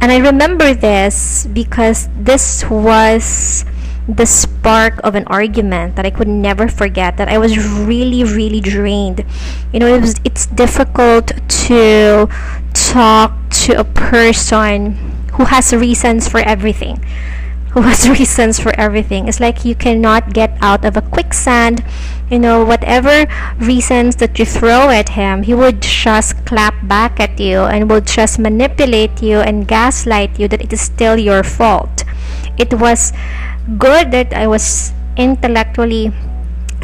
and 0.00 0.12
I 0.12 0.18
remember 0.18 0.74
this 0.74 1.48
because 1.48 2.08
this 2.12 2.68
was 2.68 3.64
the 4.06 4.26
spark 4.26 5.00
of 5.02 5.14
an 5.14 5.24
argument 5.26 5.96
that 5.96 6.04
I 6.04 6.10
could 6.10 6.28
never 6.28 6.68
forget 6.68 7.16
that 7.16 7.28
I 7.28 7.38
was 7.38 7.56
really 7.56 8.22
really 8.24 8.60
drained. 8.60 9.24
You 9.72 9.80
know 9.80 9.88
it 9.88 10.00
was 10.00 10.20
it's 10.22 10.46
difficult 10.46 11.32
to 11.68 12.28
talk 12.74 13.32
to 13.66 13.80
a 13.80 13.84
person 13.84 15.00
who 15.34 15.44
has 15.44 15.72
reasons 15.72 16.28
for 16.28 16.40
everything 16.40 17.04
who 17.80 17.82
has 17.82 18.08
reasons 18.08 18.58
for 18.58 18.72
everything 18.80 19.28
it's 19.28 19.38
like 19.38 19.64
you 19.64 19.74
cannot 19.74 20.32
get 20.32 20.56
out 20.62 20.84
of 20.84 20.96
a 20.96 21.02
quicksand 21.02 21.84
you 22.30 22.38
know, 22.40 22.64
whatever 22.64 23.26
reasons 23.58 24.16
that 24.16 24.38
you 24.38 24.44
throw 24.44 24.90
at 24.90 25.10
him, 25.10 25.44
he 25.44 25.54
would 25.54 25.80
just 25.80 26.44
clap 26.44 26.74
back 26.88 27.20
at 27.20 27.38
you 27.38 27.60
and 27.60 27.88
would 27.90 28.06
just 28.06 28.38
manipulate 28.38 29.22
you 29.22 29.38
and 29.38 29.68
gaslight 29.68 30.38
you 30.38 30.48
that 30.48 30.60
it 30.60 30.72
is 30.72 30.80
still 30.80 31.16
your 31.16 31.44
fault. 31.44 32.02
It 32.58 32.74
was 32.74 33.12
good 33.78 34.10
that 34.10 34.34
I 34.34 34.46
was 34.48 34.92
intellectually 35.16 36.12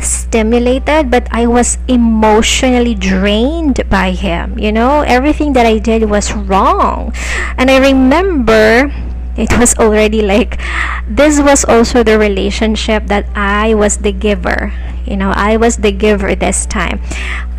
stimulated, 0.00 1.10
but 1.10 1.26
I 1.32 1.46
was 1.46 1.78
emotionally 1.88 2.94
drained 2.94 3.82
by 3.90 4.12
him. 4.12 4.58
You 4.58 4.70
know, 4.70 5.02
everything 5.02 5.54
that 5.54 5.66
I 5.66 5.78
did 5.78 6.08
was 6.08 6.32
wrong. 6.32 7.12
And 7.58 7.70
I 7.70 7.78
remember 7.78 8.92
it 9.36 9.52
was 9.58 9.74
already 9.76 10.22
like 10.22 10.60
this 11.08 11.40
was 11.40 11.64
also 11.64 12.02
the 12.02 12.18
relationship 12.18 13.06
that 13.06 13.26
I 13.34 13.74
was 13.74 13.98
the 13.98 14.12
giver. 14.12 14.72
You 15.06 15.16
know 15.16 15.32
I 15.34 15.56
was 15.56 15.78
the 15.78 15.92
giver 15.92 16.34
this 16.34 16.66
time. 16.66 17.00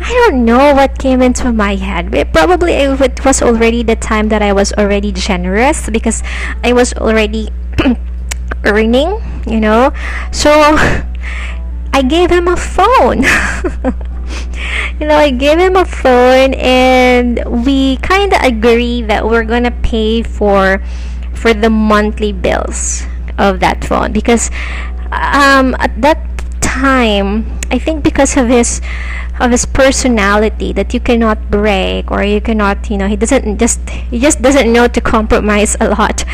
I 0.00 0.12
don't 0.26 0.44
know 0.44 0.74
what 0.74 0.98
came 0.98 1.22
into 1.22 1.52
my 1.52 1.76
head 1.76 2.14
it 2.14 2.32
probably 2.32 2.72
it 2.72 3.24
was 3.24 3.42
already 3.42 3.82
the 3.82 3.96
time 3.96 4.28
that 4.28 4.42
I 4.42 4.52
was 4.52 4.72
already 4.74 5.12
generous 5.12 5.88
because 5.90 6.22
I 6.62 6.72
was 6.72 6.92
already 6.94 7.50
earning 8.64 9.20
you 9.46 9.60
know? 9.60 9.92
So 10.32 10.50
I 11.92 12.02
gave 12.02 12.30
him 12.30 12.48
a 12.48 12.56
phone. 12.56 13.24
You 14.98 15.08
know, 15.08 15.16
I 15.16 15.30
gave 15.30 15.58
him 15.58 15.76
a 15.76 15.84
phone 15.84 16.54
and 16.54 17.42
we 17.66 17.96
kind 17.98 18.32
of 18.32 18.42
agree 18.42 19.02
that 19.02 19.26
we're 19.26 19.44
gonna 19.44 19.72
pay 19.82 20.22
for 20.22 20.82
for 21.44 21.52
the 21.52 21.68
monthly 21.68 22.32
bills 22.32 23.04
of 23.36 23.60
that 23.60 23.84
phone. 23.84 24.16
Because 24.16 24.48
um, 25.12 25.76
at 25.76 25.92
that 26.00 26.16
time 26.64 27.44
I 27.70 27.78
think 27.78 28.02
because 28.02 28.36
of 28.40 28.48
his 28.48 28.80
of 29.38 29.50
his 29.52 29.66
personality 29.66 30.72
that 30.72 30.94
you 30.94 31.00
cannot 31.00 31.50
break 31.50 32.10
or 32.10 32.24
you 32.24 32.40
cannot 32.40 32.88
you 32.88 32.96
know 32.96 33.06
he 33.06 33.16
doesn't 33.16 33.58
just 33.58 33.78
he 34.08 34.18
just 34.18 34.40
doesn't 34.40 34.72
know 34.72 34.88
to 34.88 35.00
compromise 35.00 35.76
a 35.84 35.90
lot 35.92 36.24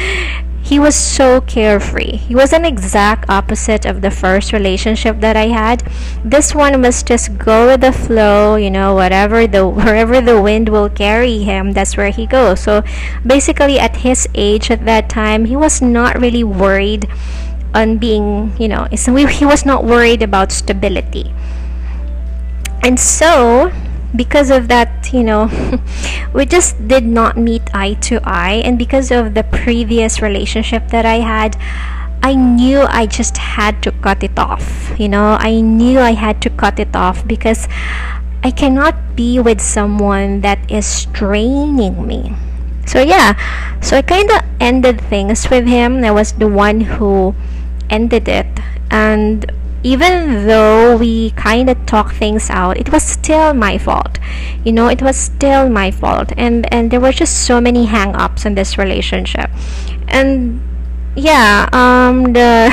he 0.70 0.78
was 0.78 0.94
so 0.94 1.40
carefree. 1.40 2.14
He 2.14 2.37
was 2.37 2.52
an 2.52 2.64
exact 2.64 3.28
opposite 3.28 3.85
of 3.85 4.02
the 4.02 4.11
first 4.12 4.52
relationship 4.52 5.18
that 5.18 5.37
I 5.37 5.48
had. 5.48 5.83
This 6.24 6.54
one 6.54 6.80
was 6.80 7.02
just 7.02 7.37
go 7.37 7.66
with 7.66 7.80
the 7.80 7.90
flow, 7.90 8.54
you 8.54 8.70
know, 8.70 8.94
whatever 8.94 9.48
the 9.48 9.66
wherever 9.83 10.20
the 10.20 10.40
wind 10.40 10.68
will 10.68 10.88
carry 10.88 11.42
him, 11.42 11.72
that's 11.72 11.96
where 11.96 12.11
he 12.11 12.24
goes. 12.24 12.61
So 12.61 12.85
basically 13.26 13.80
at 13.80 14.06
his 14.06 14.28
age 14.33 14.70
at 14.70 14.85
that 14.87 15.09
time, 15.09 15.46
he 15.46 15.56
was 15.56 15.83
not 15.83 16.20
really 16.20 16.44
worried 16.44 17.11
on 17.74 17.98
being, 17.98 18.54
you 18.56 18.68
know, 18.68 18.87
he 18.94 19.44
was 19.44 19.66
not 19.66 19.83
worried 19.83 20.22
about 20.22 20.52
stability. 20.52 21.35
And 22.87 22.94
so 22.94 23.72
because 24.14 24.51
of 24.51 24.68
that, 24.68 25.12
you 25.12 25.23
know, 25.23 25.51
we 26.35 26.46
just 26.46 26.77
did 26.88 27.05
not 27.05 27.37
meet 27.37 27.62
eye 27.75 27.94
to 28.09 28.20
eye. 28.25 28.62
And 28.64 28.79
because 28.79 29.11
of 29.11 29.35
the 29.35 29.44
previous 29.44 30.20
relationship 30.20 30.88
that 30.88 31.07
I 31.07 31.20
had, 31.20 31.57
I 32.23 32.35
knew 32.35 32.81
I 32.81 33.07
just 33.07 33.37
had 33.37 33.83
to 33.83 33.92
cut 33.92 34.23
it 34.23 34.38
off. 34.38 34.92
You 34.99 35.09
know, 35.09 35.38
I 35.40 35.61
knew 35.61 35.99
I 35.99 36.12
had 36.12 36.42
to 36.42 36.51
cut 36.51 36.79
it 36.79 36.94
off 36.94 37.27
because 37.27 37.66
I 38.42 38.51
cannot 38.51 39.16
be 39.16 39.38
with 39.38 39.61
someone 39.61 40.40
that 40.42 40.59
is 40.70 40.87
straining 40.87 42.07
me. 42.07 42.35
So, 42.87 43.01
yeah, 43.01 43.38
so 43.81 43.96
I 43.96 44.03
kind 44.03 44.31
of 44.31 44.40
ended 44.61 45.01
things 45.01 45.49
with 45.49 45.66
him. 45.66 46.05
I 46.05 46.11
was 46.11 46.33
the 46.33 46.49
one 46.49 46.81
who 46.81 47.35
ended 47.88 48.29
it. 48.29 48.49
And 48.90 49.51
even 49.83 50.47
though 50.47 50.97
we 50.97 51.31
kind 51.33 51.71
of 51.71 51.87
talk 51.87 52.12
things 52.12 52.51
out 52.51 52.77
it 52.77 52.93
was 52.93 53.03
still 53.03 53.55
my 53.55 53.79
fault. 53.79 54.19
You 54.64 54.73
know 54.73 54.88
it 54.88 55.03
was 55.03 55.16
still 55.16 55.69
my 55.69 55.90
fault. 55.90 56.33
And 56.37 56.73
and 56.73 56.90
there 56.90 57.01
were 57.01 57.12
just 57.12 57.47
so 57.47 57.61
many 57.61 57.87
hang-ups 57.87 58.45
in 58.45 58.55
this 58.55 58.79
relationship. 58.79 59.51
And 60.09 60.61
yeah 61.16 61.68
um 61.73 62.33
the 62.33 62.70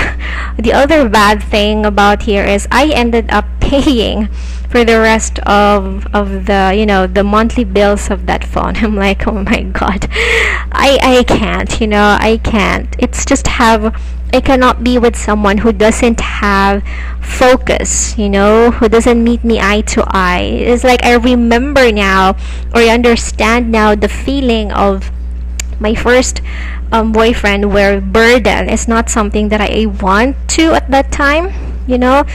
the 0.60 0.74
other 0.74 1.10
bad 1.10 1.42
thing 1.42 1.86
about 1.86 2.24
here 2.24 2.44
is 2.44 2.68
i 2.72 2.88
ended 2.90 3.30
up 3.32 3.46
paying 3.60 4.28
for 4.70 4.84
the 4.84 5.00
rest 5.00 5.40
of 5.40 6.06
of 6.14 6.46
the 6.46 6.74
you 6.76 6.86
know 6.86 7.08
the 7.08 7.24
monthly 7.24 7.64
bills 7.64 8.12
of 8.12 8.26
that 8.26 8.44
phone. 8.44 8.76
I'm 8.84 8.96
like 8.96 9.26
oh 9.28 9.44
my 9.44 9.64
god. 9.64 10.08
I 10.12 11.00
i 11.02 11.24
can't 11.24 11.80
you 11.80 11.88
know 11.88 12.18
i 12.20 12.38
can't. 12.44 12.94
It's 13.00 13.26
just 13.26 13.48
have 13.48 13.96
I 14.34 14.42
cannot 14.42 14.84
be 14.84 15.00
with 15.00 15.16
someone 15.16 15.60
who 15.60 15.72
doesn't 15.72 16.20
have 16.20 16.84
focus, 17.22 18.18
you 18.18 18.28
know, 18.28 18.72
who 18.72 18.90
doesn't 18.90 19.24
meet 19.24 19.42
me 19.46 19.58
eye 19.62 19.82
to 19.96 20.04
eye. 20.06 20.44
It's 20.44 20.84
like 20.84 21.02
I 21.06 21.16
remember 21.16 21.94
now 21.94 22.36
or 22.76 22.82
I 22.82 22.90
understand 22.90 23.72
now 23.72 23.96
the 23.96 24.10
feeling 24.10 24.74
of 24.74 25.12
my 25.80 25.96
first 25.96 26.42
um, 26.92 27.12
boyfriend 27.12 27.74
where 27.74 28.02
burden 28.02 28.70
is 28.70 28.88
not 28.88 29.10
something 29.10 29.50
that 29.50 29.62
I 29.62 29.86
want 29.86 30.36
to 30.60 30.74
at 30.74 30.90
that 30.92 31.12
time. 31.12 31.54
You 31.88 31.98
know, 31.98 32.26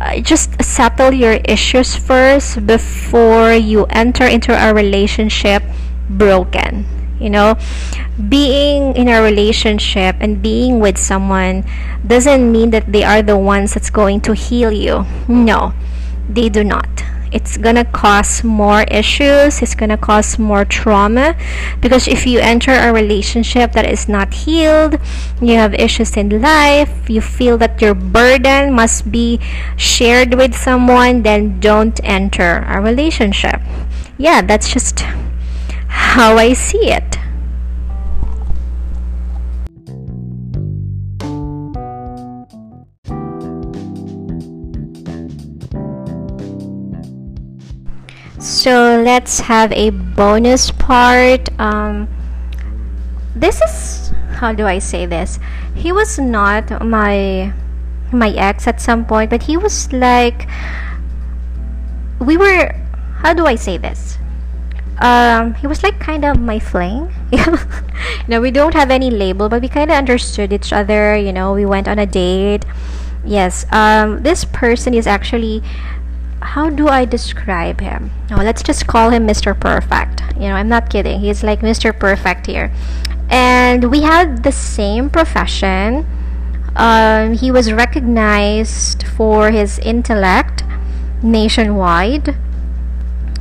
uh, 0.00 0.20
just 0.20 0.62
settle 0.62 1.12
your 1.12 1.40
issues 1.44 1.96
first 1.96 2.64
before 2.66 3.52
you 3.52 3.86
enter 3.90 4.24
into 4.24 4.54
a 4.54 4.72
relationship 4.72 5.62
broken 6.08 6.86
you 7.20 7.28
know? 7.28 7.54
Being 8.16 8.96
in 8.96 9.06
a 9.08 9.20
relationship 9.20 10.16
and 10.20 10.40
being 10.40 10.80
with 10.80 10.96
someone 10.96 11.64
doesn't 12.06 12.50
mean 12.50 12.70
that 12.70 12.90
they 12.90 13.04
are 13.04 13.20
the 13.20 13.36
ones 13.36 13.74
that's 13.74 13.90
going 13.90 14.22
to 14.22 14.32
heal 14.32 14.72
you. 14.72 15.04
No 15.28 15.74
they 16.32 16.48
do 16.48 16.62
not 16.62 17.02
it's 17.32 17.56
gonna 17.56 17.84
cause 17.84 18.42
more 18.42 18.82
issues 18.82 19.62
it's 19.62 19.74
gonna 19.74 19.96
cause 19.96 20.38
more 20.38 20.64
trauma 20.64 21.36
because 21.80 22.08
if 22.08 22.26
you 22.26 22.38
enter 22.40 22.72
a 22.72 22.92
relationship 22.92 23.72
that 23.72 23.84
is 23.84 24.08
not 24.08 24.32
healed 24.34 24.98
you 25.40 25.54
have 25.54 25.72
issues 25.74 26.16
in 26.16 26.40
life 26.40 27.08
you 27.08 27.20
feel 27.20 27.56
that 27.56 27.80
your 27.80 27.94
burden 27.94 28.72
must 28.72 29.10
be 29.10 29.38
shared 29.76 30.34
with 30.34 30.54
someone 30.54 31.22
then 31.22 31.60
don't 31.60 32.00
enter 32.02 32.64
a 32.68 32.80
relationship 32.80 33.60
yeah 34.18 34.42
that's 34.42 34.68
just 34.72 35.04
how 35.90 36.36
I 36.36 36.54
see 36.54 36.90
it. 36.90 37.18
So 48.40 49.02
let's 49.04 49.40
have 49.40 49.70
a 49.72 49.90
bonus 49.90 50.70
part. 50.70 51.48
Um, 51.60 52.08
this 53.36 53.60
is 53.60 54.12
how 54.32 54.52
do 54.52 54.66
I 54.66 54.78
say 54.78 55.04
this? 55.04 55.38
He 55.74 55.92
was 55.92 56.18
not 56.18 56.84
my 56.84 57.52
my 58.12 58.30
ex 58.30 58.66
at 58.66 58.80
some 58.80 59.04
point, 59.04 59.28
but 59.28 59.42
he 59.42 59.56
was 59.56 59.92
like 59.92 60.48
we 62.18 62.36
were 62.36 62.72
how 63.20 63.34
do 63.34 63.44
I 63.44 63.54
say 63.54 63.76
this? 63.76 64.16
Um, 65.00 65.54
he 65.54 65.66
was 65.66 65.82
like 65.82 66.00
kind 66.00 66.24
of 66.24 66.40
my 66.40 66.58
fling. 66.58 67.12
no, 68.28 68.40
we 68.40 68.50
don't 68.50 68.74
have 68.74 68.90
any 68.90 69.10
label, 69.10 69.48
but 69.48 69.60
we 69.62 69.68
kind 69.68 69.90
of 69.90 69.96
understood 69.96 70.52
each 70.52 70.72
other. 70.72 71.16
You 71.16 71.32
know, 71.32 71.52
we 71.52 71.64
went 71.64 71.88
on 71.88 71.98
a 71.98 72.06
date. 72.06 72.64
Yes, 73.24 73.66
um, 73.70 74.22
this 74.22 74.44
person 74.46 74.94
is 74.94 75.06
actually 75.06 75.62
how 76.42 76.70
do 76.70 76.88
I 76.88 77.04
describe 77.04 77.80
him? 77.80 78.10
Oh, 78.30 78.36
let's 78.36 78.62
just 78.62 78.86
call 78.86 79.10
him 79.10 79.26
Mr. 79.26 79.58
Perfect. 79.58 80.22
You 80.34 80.48
know, 80.48 80.54
I'm 80.54 80.68
not 80.68 80.90
kidding. 80.90 81.20
He's 81.20 81.42
like 81.42 81.60
Mr. 81.60 81.96
Perfect 81.98 82.46
here. 82.46 82.72
And 83.28 83.90
we 83.90 84.02
had 84.02 84.42
the 84.42 84.52
same 84.52 85.10
profession. 85.10 86.06
Um, 86.76 87.34
he 87.34 87.50
was 87.50 87.72
recognized 87.72 89.02
for 89.02 89.50
his 89.50 89.78
intellect 89.80 90.64
nationwide. 91.22 92.36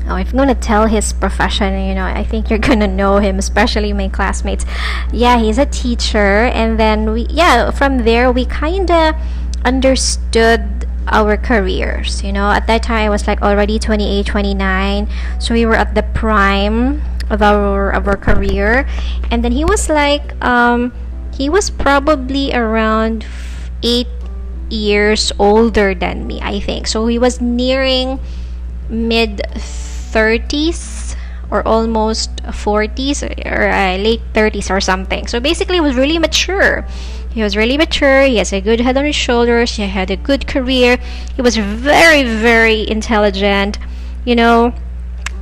Oh, 0.08 0.16
if 0.16 0.32
I'm 0.32 0.38
gonna 0.38 0.56
tell 0.56 0.88
his 0.88 1.14
profession, 1.14 1.88
you 1.88 1.96
know, 1.96 2.06
I 2.06 2.24
think 2.24 2.50
you're 2.50 2.60
gonna 2.70 2.88
know 2.88 3.18
him, 3.18 3.38
especially 3.40 3.94
my 3.94 4.10
classmates. 4.10 4.66
Yeah, 5.14 5.40
he's 5.40 5.58
a 5.58 5.66
teacher, 5.66 6.46
and 6.46 6.80
then 6.80 7.12
we, 7.12 7.28
yeah, 7.30 7.72
from 7.72 8.00
there 8.00 8.32
we 8.32 8.46
kind 8.46 8.90
of 8.92 9.16
understood 9.64 10.88
our 11.12 11.38
careers 11.38 12.24
you 12.24 12.32
know? 12.32 12.50
At 12.52 12.68
that 12.68 12.84
time 12.84 13.06
i 13.06 13.10
was 13.10 13.28
like 13.28 13.42
already 13.42 13.80
28 13.80 14.26
29 14.26 15.08
so 15.40 15.54
we 15.54 15.66
were 15.66 15.76
at 15.76 15.96
the 15.96 16.04
prime 16.04 17.02
of 17.30 17.42
our 17.42 17.92
of 17.92 18.08
our 18.08 18.18
career. 18.18 18.88
And 19.32 19.44
then 19.44 19.52
he 19.52 19.64
was 19.64 19.90
like 19.90 20.34
um 20.44 20.92
he 21.34 21.50
was 21.50 21.70
probably 21.70 22.54
around 22.54 23.26
eight 23.84 24.10
years 24.70 25.32
older 25.40 25.96
than 25.96 26.28
me 26.28 26.40
i 26.42 26.60
think. 26.60 26.88
So 26.88 27.08
he 27.08 27.18
was 27.18 27.42
nearing 27.42 28.20
mid 28.90 29.42
30s 29.56 31.16
or 31.50 31.66
almost 31.66 32.30
40s 32.46 33.26
or 33.26 33.70
uh, 33.70 33.98
late 33.98 34.22
30s 34.34 34.70
or 34.70 34.80
something. 34.80 35.26
So 35.26 35.40
basically 35.40 35.78
he 35.78 35.82
was 35.82 35.96
really 35.96 36.20
mature 36.20 36.86
he 37.32 37.44
was 37.44 37.56
really 37.56 37.78
mature. 37.78 38.24
He 38.24 38.38
has 38.38 38.52
a 38.52 38.62
good 38.62 38.80
head 38.82 38.98
on 38.98 39.06
his 39.06 39.16
shoulders. 39.16 39.76
He 39.76 39.84
had 39.84 40.10
a 40.10 40.18
good 40.18 40.48
career. 40.48 40.98
He 41.36 41.42
was 41.42 41.58
very, 41.58 42.24
very 42.24 42.90
intelligent. 42.90 43.78
You 44.26 44.36
know, 44.36 44.74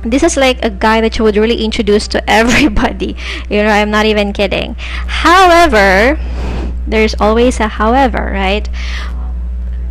this 0.02 0.22
is 0.22 0.36
like 0.36 0.62
a 0.64 0.70
guy 0.70 1.00
that 1.00 1.18
you 1.18 1.24
would 1.24 1.36
really 1.36 1.64
introduce 1.64 2.06
to 2.08 2.30
everybody. 2.30 3.16
You 3.48 3.62
know, 3.62 3.70
I'm 3.70 3.90
not 3.90 4.06
even 4.06 4.32
kidding. 4.32 4.76
However, 4.78 6.20
there's 6.86 7.14
always 7.18 7.58
a 7.58 7.68
however, 7.68 8.30
right? 8.32 8.68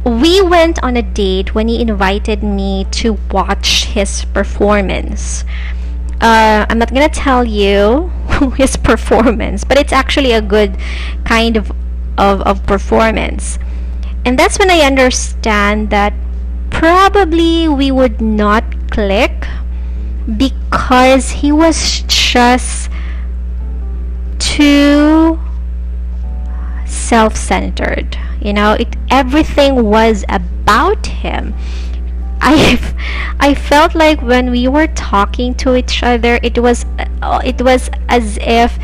We 0.06 0.42
went 0.42 0.82
on 0.84 0.96
a 0.96 1.02
date 1.02 1.54
when 1.54 1.68
he 1.68 1.82
invited 1.82 2.44
me 2.44 2.86
to 2.92 3.18
watch 3.32 3.86
his 3.86 4.24
performance. 4.26 5.44
Uh, 6.22 6.66
I'm 6.70 6.80
not 6.80 6.94
gonna 6.94 7.10
tell 7.10 7.44
you 7.44 8.10
his 8.56 8.78
performance, 8.78 9.64
but 9.64 9.78
it's 9.78 9.92
actually 9.92 10.32
a 10.32 10.42
good 10.42 10.78
kind 11.26 11.58
of 11.58 11.72
of, 12.18 12.42
of 12.42 12.66
performance. 12.66 13.60
And 14.26 14.38
that's 14.38 14.60
when 14.60 14.70
I 14.70 14.80
understand 14.82 15.90
that 15.90 16.14
probably 16.70 17.68
we 17.68 17.92
would 17.92 18.22
not 18.22 18.64
click 18.92 19.48
because 20.38 21.30
he 21.30 21.52
was 21.52 22.04
just 22.08 22.90
too 24.40 25.40
self-centered 26.86 28.18
you 28.42 28.54
know 28.54 28.74
it 28.74 28.96
everything 29.10 29.84
was 29.86 30.26
about 30.30 31.06
him 31.06 31.54
I 32.42 32.80
I 33.40 33.54
felt 33.54 33.96
like 33.96 34.22
when 34.22 34.52
we 34.52 34.68
were 34.68 34.88
talking 34.88 35.56
to 35.56 35.76
each 35.76 36.04
other 36.04 36.40
it 36.44 36.60
was 36.60 36.86
uh, 37.22 37.42
it 37.44 37.62
was 37.62 37.90
as 38.10 38.38
if 38.42 38.78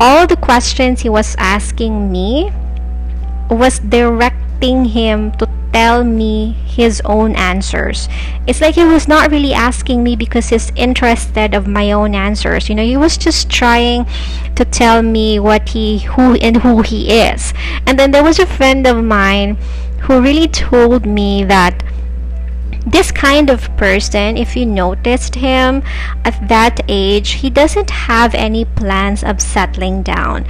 all 0.00 0.26
the 0.26 0.36
questions 0.36 1.02
he 1.02 1.08
was 1.08 1.36
asking 1.38 2.10
me 2.10 2.52
was 3.50 3.78
directing 3.78 4.86
him 4.86 5.32
to 5.32 5.48
tell 5.72 6.04
me 6.04 6.52
his 6.66 7.02
own 7.04 7.34
answers. 7.34 8.08
It's 8.46 8.60
like 8.60 8.76
he 8.76 8.84
was 8.84 9.08
not 9.08 9.30
really 9.30 9.52
asking 9.52 10.04
me 10.04 10.14
because 10.14 10.48
he's 10.48 10.70
interested 10.76 11.52
of 11.52 11.66
my 11.66 11.90
own 11.90 12.14
answers. 12.14 12.68
You 12.68 12.76
know, 12.76 12.84
he 12.84 12.96
was 12.96 13.18
just 13.18 13.50
trying 13.50 14.06
to 14.54 14.64
tell 14.64 15.02
me 15.02 15.40
what 15.40 15.68
he 15.70 15.98
who 15.98 16.34
and 16.34 16.58
who 16.58 16.82
he 16.82 17.10
is. 17.10 17.52
And 17.86 17.98
then 17.98 18.12
there 18.12 18.22
was 18.22 18.38
a 18.38 18.46
friend 18.46 18.86
of 18.86 19.02
mine 19.04 19.56
who 20.02 20.20
really 20.20 20.48
told 20.48 21.06
me 21.06 21.42
that 21.44 21.82
this 22.86 23.10
kind 23.10 23.48
of 23.48 23.74
person, 23.76 24.36
if 24.36 24.56
you 24.56 24.66
noticed 24.66 25.36
him 25.36 25.82
at 26.24 26.48
that 26.48 26.80
age, 26.88 27.32
he 27.32 27.48
doesn't 27.50 27.90
have 27.90 28.34
any 28.34 28.64
plans 28.64 29.24
of 29.24 29.40
settling 29.40 30.02
down. 30.02 30.46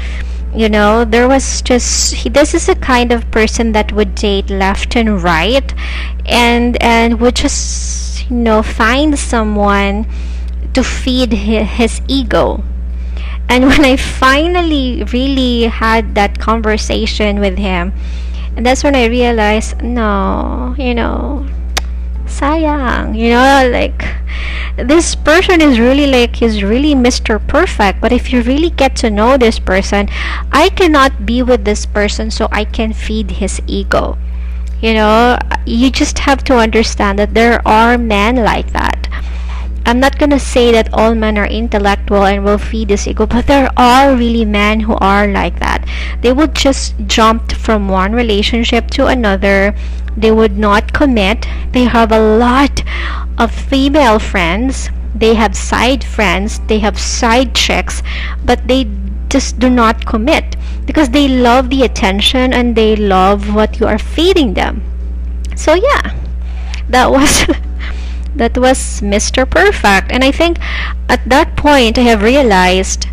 You 0.55 0.69
know, 0.69 1.05
there 1.05 1.27
was 1.27 1.63
just 1.63 2.15
he, 2.15 2.29
this 2.29 2.55
is 2.55 2.69
a 2.69 2.77
kind 2.77 3.13
of 3.13 3.31
person 3.31 3.73
that 3.73 3.93
would 3.93 4.15
date 4.15 4.51
left 4.51 4.95
and 4.95 5.21
right, 5.23 5.75
and 6.27 6.81
and 6.81 7.21
would 7.21 7.37
just 7.37 8.31
you 8.31 8.37
know 8.37 8.63
find 8.63 9.19
someone 9.19 10.07
to 10.73 10.85
feed 10.85 11.33
his, 11.33 11.69
his 11.71 12.01
ego. 12.07 12.63
And 13.49 13.65
when 13.69 13.85
I 13.85 13.97
finally 13.97 15.03
really 15.13 15.65
had 15.65 16.15
that 16.15 16.39
conversation 16.39 17.41
with 17.41 17.59
him, 17.59 17.93
and 18.57 18.65
that's 18.65 18.85
when 18.85 18.95
I 18.95 19.07
realized, 19.07 19.83
no, 19.83 20.77
you 20.79 20.95
know, 20.95 21.49
sayang 22.27 23.17
you 23.17 23.31
know 23.31 23.69
like 23.71 24.05
this 24.77 25.15
person 25.15 25.61
is 25.61 25.79
really 25.79 26.07
like 26.07 26.37
he's 26.37 26.63
really 26.63 26.95
mr 26.95 27.39
perfect 27.47 28.01
but 28.01 28.13
if 28.13 28.33
you 28.33 28.43
really 28.43 28.71
get 28.71 28.97
to 28.97 29.11
know 29.11 29.37
this 29.37 29.59
person 29.59 30.09
i 30.53 30.69
cannot 30.71 31.25
be 31.25 31.43
with 31.43 31.65
this 31.65 31.87
person 31.87 32.31
so 32.31 32.49
i 32.51 32.65
can 32.65 32.93
feed 32.93 33.31
his 33.43 33.61
ego 33.67 34.19
you 34.81 34.93
know 34.95 35.39
you 35.65 35.91
just 35.91 36.19
have 36.21 36.43
to 36.43 36.57
understand 36.57 37.19
that 37.19 37.35
there 37.35 37.67
are 37.67 37.97
men 37.97 38.37
like 38.37 38.73
that 38.73 39.09
I'm 39.87 40.01
not 40.01 40.19
gonna 40.19 40.41
say 40.41 40.73
that 40.73 40.89
all 40.95 41.15
men 41.15 41.37
are 41.37 41.47
intellectual 41.47 42.25
and 42.25 42.43
will 42.43 42.57
feed 42.57 42.89
this 42.89 43.07
ego, 43.07 43.27
but 43.27 43.47
there 43.47 43.69
are 43.77 44.17
really 44.17 44.47
men 44.47 44.81
who 44.81 44.95
are 44.95 45.27
like 45.29 45.61
that. 45.61 45.87
They 46.23 46.33
would 46.33 46.55
just 46.55 46.95
jump 47.07 47.53
from 47.53 47.89
one 47.89 48.13
relationship 48.13 48.91
to 48.93 49.09
another. 49.09 49.75
They 50.17 50.31
would 50.31 50.59
not 50.59 50.93
commit. 50.93 51.47
They 51.73 51.85
have 51.85 52.13
a 52.13 52.39
lot 52.39 52.83
of 53.39 53.53
female 53.53 54.19
friends. 54.19 54.91
They 55.15 55.35
have 55.35 55.57
side 55.57 56.05
friends. 56.05 56.61
They 56.67 56.79
have 56.81 56.99
side 56.99 57.55
chicks, 57.55 58.03
but 58.45 58.67
they 58.69 58.89
just 59.29 59.59
do 59.59 59.69
not 59.69 60.07
commit 60.07 60.57
because 60.87 61.11
they 61.11 61.27
love 61.27 61.71
the 61.71 61.83
attention 61.83 62.53
and 62.53 62.77
they 62.77 62.95
love 62.95 63.55
what 63.55 63.81
you 63.81 63.87
are 63.87 63.99
feeding 63.99 64.55
them. 64.55 64.83
So 65.57 65.75
yeah, 65.75 66.15
that 66.89 67.11
was 67.11 67.47
that 68.37 68.57
was 68.59 69.01
Mr. 69.01 69.49
Perfect. 69.49 70.13
And 70.13 70.23
I 70.25 70.31
think 70.31 70.59
at 71.09 71.29
that 71.29 71.57
point 71.57 71.99
I 71.99 72.03
have 72.03 72.23
realized, 72.23 73.07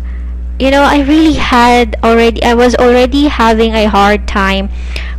you 0.62 0.70
know, 0.70 0.82
I 0.82 1.02
really 1.02 1.34
had 1.34 1.96
already, 2.04 2.40
I 2.44 2.54
was 2.54 2.76
already 2.76 3.26
having 3.26 3.74
a 3.74 3.86
hard 3.86 4.28
time 4.28 4.68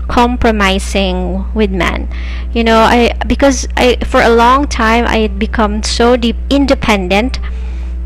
compromising 0.08 1.44
with 1.54 1.70
men. 1.70 2.08
You 2.54 2.64
know, 2.64 2.80
I, 2.80 3.12
because 3.28 3.68
I, 3.76 3.98
for 4.06 4.22
a 4.22 4.30
long 4.30 4.68
time 4.70 5.04
I 5.06 5.18
had 5.18 5.38
become 5.38 5.84
so 5.84 6.16
deep 6.16 6.38
independent 6.50 7.40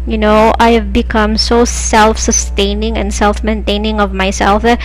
you 0.08 0.17
know 0.17 0.54
i 0.58 0.69
have 0.69 0.93
become 0.93 1.36
so 1.36 1.65
self-sustaining 1.65 2.97
and 2.97 3.13
self-maintaining 3.13 4.00
of 4.00 4.13
myself 4.13 4.63
that 4.63 4.80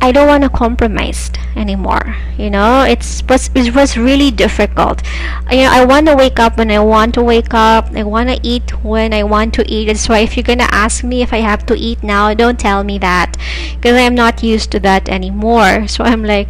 I 0.00 0.12
don't 0.12 0.28
want 0.28 0.44
to 0.44 0.48
compromise 0.50 1.30
anymore. 1.56 2.16
You 2.36 2.50
know, 2.50 2.82
it's 2.82 3.22
was 3.28 3.50
it 3.54 3.74
was 3.74 3.96
really 3.96 4.30
difficult. 4.30 5.02
You 5.50 5.64
know, 5.64 5.70
I 5.72 5.84
want 5.84 6.06
to 6.06 6.14
wake 6.14 6.38
up 6.38 6.56
when 6.56 6.70
I 6.70 6.78
want 6.78 7.14
to 7.14 7.22
wake 7.22 7.52
up. 7.52 7.90
I 7.96 8.04
want 8.04 8.28
to 8.28 8.38
eat 8.42 8.84
when 8.84 9.12
I 9.12 9.24
want 9.24 9.54
to 9.54 9.68
eat. 9.68 9.86
That's 9.86 10.08
why 10.08 10.20
if 10.20 10.36
you're 10.36 10.44
gonna 10.44 10.70
ask 10.70 11.02
me 11.02 11.22
if 11.22 11.32
I 11.32 11.38
have 11.38 11.66
to 11.66 11.74
eat 11.74 12.02
now, 12.02 12.32
don't 12.32 12.60
tell 12.60 12.84
me 12.84 12.98
that, 12.98 13.36
because 13.74 13.96
I'm 13.96 14.14
not 14.14 14.42
used 14.42 14.70
to 14.72 14.80
that 14.80 15.08
anymore. 15.08 15.88
So 15.88 16.04
I'm 16.04 16.22
like, 16.22 16.48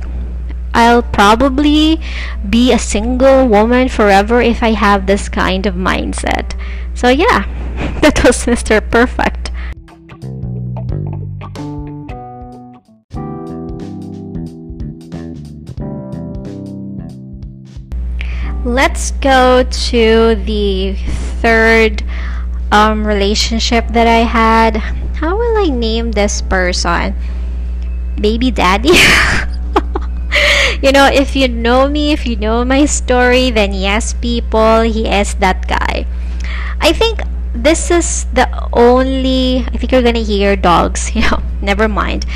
I'll 0.75 1.03
probably 1.03 2.01
be 2.49 2.73
a 2.73 2.79
single 2.79 3.49
woman 3.49 3.89
forever 3.89 4.43
if 4.43 4.63
I 4.63 4.73
have 4.73 5.07
this 5.07 5.29
kind 5.29 5.65
of 5.67 5.75
mindset. 5.75 6.53
So 6.95 7.09
yeah, 7.09 7.49
that 8.03 8.23
was 8.25 8.45
Mr. 8.45 8.81
Perfect. 8.91 9.48
Let's 18.69 19.13
go 19.25 19.65
to 19.65 20.35
the 20.45 20.95
third 21.41 22.05
um, 22.71 23.07
relationship 23.07 23.89
that 23.97 24.07
I 24.07 24.29
had. 24.29 24.77
How 25.17 25.37
will 25.37 25.57
I 25.57 25.71
name 25.73 26.13
this 26.13 26.43
person? 26.43 27.17
Baby 28.21 28.51
daddy? 28.51 28.93
you 30.83 30.93
know, 30.93 31.09
if 31.09 31.35
you 31.35 31.49
know 31.49 31.89
me, 31.89 32.13
if 32.13 32.27
you 32.27 32.37
know 32.37 32.65
my 32.65 32.85
story, 32.85 33.51
then 33.51 33.73
yes, 33.73 34.13
people, 34.13 34.83
he 34.83 35.09
is 35.09 35.35
that 35.37 35.67
guy. 35.67 36.07
I 36.81 36.93
think 36.93 37.21
this 37.55 37.91
is 37.91 38.27
the 38.35 38.47
only, 38.73 39.65
I 39.67 39.79
think 39.79 39.93
you're 39.93 40.03
gonna 40.03 40.21
hear 40.21 40.57
dogs, 40.57 41.11
you 41.17 41.23
know, 41.23 41.41
never 41.63 41.89
mind. 41.89 42.27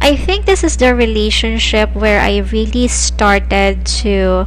I 0.00 0.16
think 0.16 0.46
this 0.46 0.64
is 0.64 0.76
the 0.76 0.94
relationship 0.94 1.94
where 1.94 2.20
I 2.20 2.38
really 2.38 2.88
started 2.88 3.84
to 4.00 4.46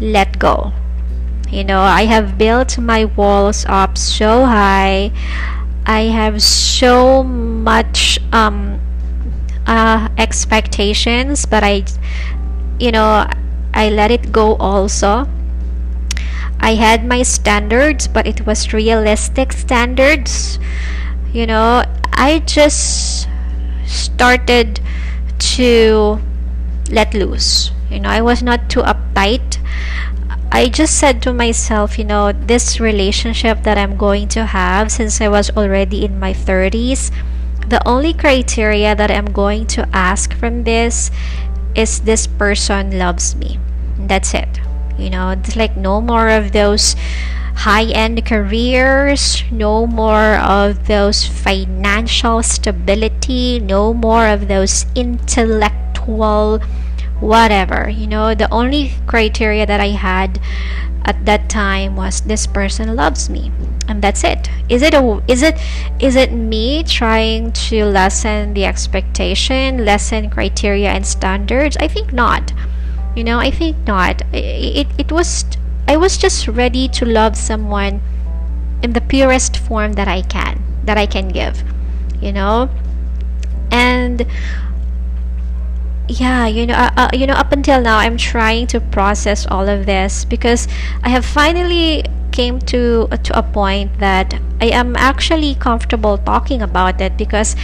let 0.00 0.38
go. 0.38 0.72
You 1.50 1.64
know, 1.64 1.80
I 1.80 2.04
have 2.06 2.38
built 2.38 2.78
my 2.78 3.04
walls 3.04 3.64
up 3.68 3.96
so 3.96 4.44
high. 4.44 5.12
I 5.86 6.02
have 6.10 6.42
so 6.42 7.22
much 7.22 8.18
um, 8.32 8.80
uh, 9.66 10.08
expectations, 10.18 11.46
but 11.46 11.62
I, 11.62 11.84
you 12.78 12.90
know, 12.90 13.28
I 13.72 13.90
let 13.90 14.10
it 14.10 14.32
go 14.32 14.56
also. 14.56 15.28
I 16.60 16.74
had 16.74 17.04
my 17.06 17.22
standards, 17.22 18.08
but 18.08 18.26
it 18.26 18.46
was 18.46 18.72
realistic 18.72 19.52
standards. 19.52 20.58
You 21.32 21.46
know, 21.46 21.84
I 22.12 22.40
just 22.40 23.28
started 23.84 24.80
to 25.56 26.20
let 26.90 27.14
loose. 27.14 27.70
You 27.90 28.00
know, 28.00 28.08
I 28.08 28.20
was 28.20 28.42
not 28.42 28.68
too 28.68 28.82
uptight. 28.82 29.58
I 30.52 30.68
just 30.68 30.98
said 30.98 31.22
to 31.22 31.32
myself, 31.32 31.98
you 31.98 32.04
know, 32.04 32.32
this 32.32 32.80
relationship 32.80 33.62
that 33.64 33.78
I'm 33.78 33.96
going 33.96 34.28
to 34.28 34.46
have 34.46 34.90
since 34.90 35.20
I 35.20 35.28
was 35.28 35.50
already 35.50 36.04
in 36.04 36.18
my 36.18 36.32
30s, 36.32 37.10
the 37.68 37.82
only 37.86 38.14
criteria 38.14 38.94
that 38.94 39.10
I'm 39.10 39.32
going 39.32 39.66
to 39.74 39.88
ask 39.92 40.32
from 40.34 40.64
this 40.64 41.10
is 41.74 42.00
this 42.00 42.26
person 42.26 42.98
loves 42.98 43.36
me. 43.36 43.58
That's 43.98 44.34
it. 44.34 44.60
You 44.98 45.10
know, 45.10 45.30
it's 45.30 45.56
like 45.56 45.76
no 45.76 46.00
more 46.00 46.30
of 46.30 46.52
those 46.52 46.96
high 47.56 47.84
end 47.90 48.24
careers, 48.24 49.42
no 49.50 49.86
more 49.86 50.36
of 50.36 50.86
those 50.86 51.26
financial 51.26 52.42
stability, 52.42 53.58
no 53.58 53.92
more 53.92 54.28
of 54.28 54.48
those 54.48 54.86
intellectual 56.06 56.60
whatever. 57.20 57.88
You 57.88 58.06
know, 58.06 58.34
the 58.34 58.52
only 58.52 58.92
criteria 59.06 59.66
that 59.66 59.80
I 59.80 59.88
had 59.88 60.40
at 61.04 61.24
that 61.24 61.48
time 61.48 61.96
was 61.96 62.20
this 62.22 62.46
person 62.46 62.96
loves 62.96 63.30
me 63.30 63.52
and 63.88 64.02
that's 64.02 64.24
it. 64.24 64.50
Is 64.68 64.82
it 64.82 64.92
a 64.92 65.22
is 65.28 65.42
it 65.42 65.56
is 66.00 66.16
it 66.16 66.32
me 66.32 66.82
trying 66.82 67.52
to 67.52 67.84
lessen 67.84 68.54
the 68.54 68.64
expectation 68.64 69.84
lessen 69.84 70.30
criteria 70.30 70.90
and 70.90 71.06
standards? 71.06 71.76
I 71.78 71.88
think 71.88 72.12
not. 72.12 72.52
You 73.14 73.24
know 73.24 73.38
i 73.38 73.50
think 73.50 73.76
not. 73.86 74.20
It, 74.34 74.86
it, 74.86 74.88
it 74.98 75.12
was 75.12 75.44
i 75.88 75.96
was 75.96 76.18
just 76.18 76.48
ready 76.48 76.88
to 76.88 77.06
love 77.06 77.36
someone 77.36 78.02
in 78.82 78.92
the 78.92 79.00
purest 79.00 79.56
form 79.56 79.94
that 79.94 80.08
i 80.08 80.20
can 80.20 80.60
that 80.84 80.98
i 80.98 81.06
can 81.06 81.28
give 81.28 81.64
you 82.20 82.32
know? 82.32 82.68
And 83.70 84.26
yeah 86.08 86.46
you 86.46 86.66
know 86.66 86.74
uh, 86.74 86.90
uh, 86.96 87.10
you 87.12 87.26
know 87.26 87.34
up 87.34 87.52
until 87.52 87.80
now 87.80 87.98
i'm 87.98 88.16
trying 88.16 88.66
to 88.66 88.80
process 88.80 89.46
all 89.46 89.68
of 89.68 89.86
this 89.86 90.24
because 90.24 90.68
i 91.02 91.08
have 91.08 91.24
finally 91.24 92.04
came 92.30 92.58
to 92.60 93.08
uh, 93.10 93.16
to 93.16 93.36
a 93.36 93.42
point 93.42 93.98
that 93.98 94.38
i 94.60 94.66
am 94.66 94.94
actually 94.96 95.54
comfortable 95.56 96.16
talking 96.18 96.62
about 96.62 97.00
it 97.00 97.16
because 97.16 97.56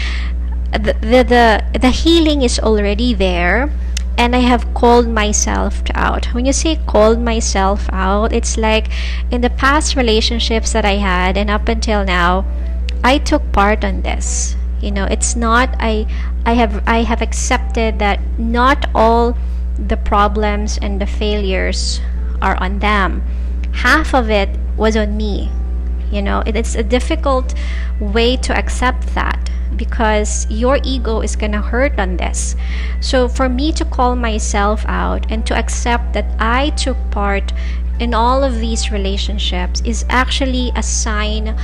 the 0.73 0.95
the 1.01 1.23
the, 1.23 1.79
the 1.79 1.91
healing 1.91 2.43
is 2.43 2.59
already 2.59 3.15
there 3.15 3.71
and 4.19 4.37
I 4.37 4.41
have 4.41 4.75
called 4.75 5.09
myself 5.09 5.83
out. 5.95 6.27
When 6.35 6.45
you 6.45 6.53
say 6.53 6.79
called 6.87 7.19
myself 7.19 7.89
out, 7.91 8.33
it's 8.33 8.59
like 8.59 8.89
in 9.31 9.41
the 9.41 9.49
past 9.49 9.97
relationships 9.97 10.73
that 10.75 10.85
I 10.85 10.97
had 10.97 11.39
and 11.39 11.49
up 11.49 11.67
until 11.67 12.05
now, 12.05 12.45
I 13.03 13.17
took 13.17 13.53
part 13.53 13.85
on 13.85 14.03
this 14.03 14.55
you 14.83 14.91
know 14.91 15.05
it's 15.05 15.37
not 15.37 15.69
i 15.79 16.07
i 16.45 16.53
have 16.53 16.83
i 16.87 17.03
have 17.03 17.23
accepted 17.23 17.99
that 17.99 18.21
not 18.39 18.87
all 18.95 19.37
the 19.79 19.97
problems 19.97 20.79
and 20.81 21.01
the 21.01 21.07
failures 21.07 22.01
are 22.41 22.61
on 22.61 22.81
them. 22.81 23.23
Half 23.73 24.15
of 24.15 24.29
it 24.31 24.51
was 24.77 24.97
on 24.97 25.17
me. 25.17 25.51
You 26.11 26.21
know 26.21 26.43
it's 26.45 26.75
a 26.75 26.83
difficult 26.83 27.55
way 27.99 28.37
to 28.37 28.55
accept 28.55 29.15
that 29.15 29.51
because 29.77 30.47
your 30.51 30.79
ego 30.85 31.23
is 31.23 31.35
going 31.35 31.53
to 31.53 31.63
hurt 31.63 31.99
on 31.99 32.19
this. 32.19 32.55
So 33.01 33.29
for 33.29 33.49
me 33.49 33.73
to 33.73 33.85
call 33.85 34.17
myself 34.17 34.85
out 34.87 35.31
and 35.31 35.47
to 35.47 35.57
accept 35.57 36.13
that 36.13 36.27
i 36.39 36.71
took 36.71 36.99
part 37.11 37.53
in 37.99 38.13
all 38.13 38.43
of 38.43 38.59
these 38.59 38.91
relationships 38.91 39.81
is 39.85 40.05
actually 40.11 40.73
a 40.77 40.83
sign 40.83 41.57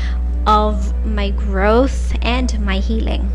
of 0.48 0.94
my 1.04 1.28
growth 1.28 2.16
and 2.22 2.58
my 2.64 2.78
healing 2.78 3.30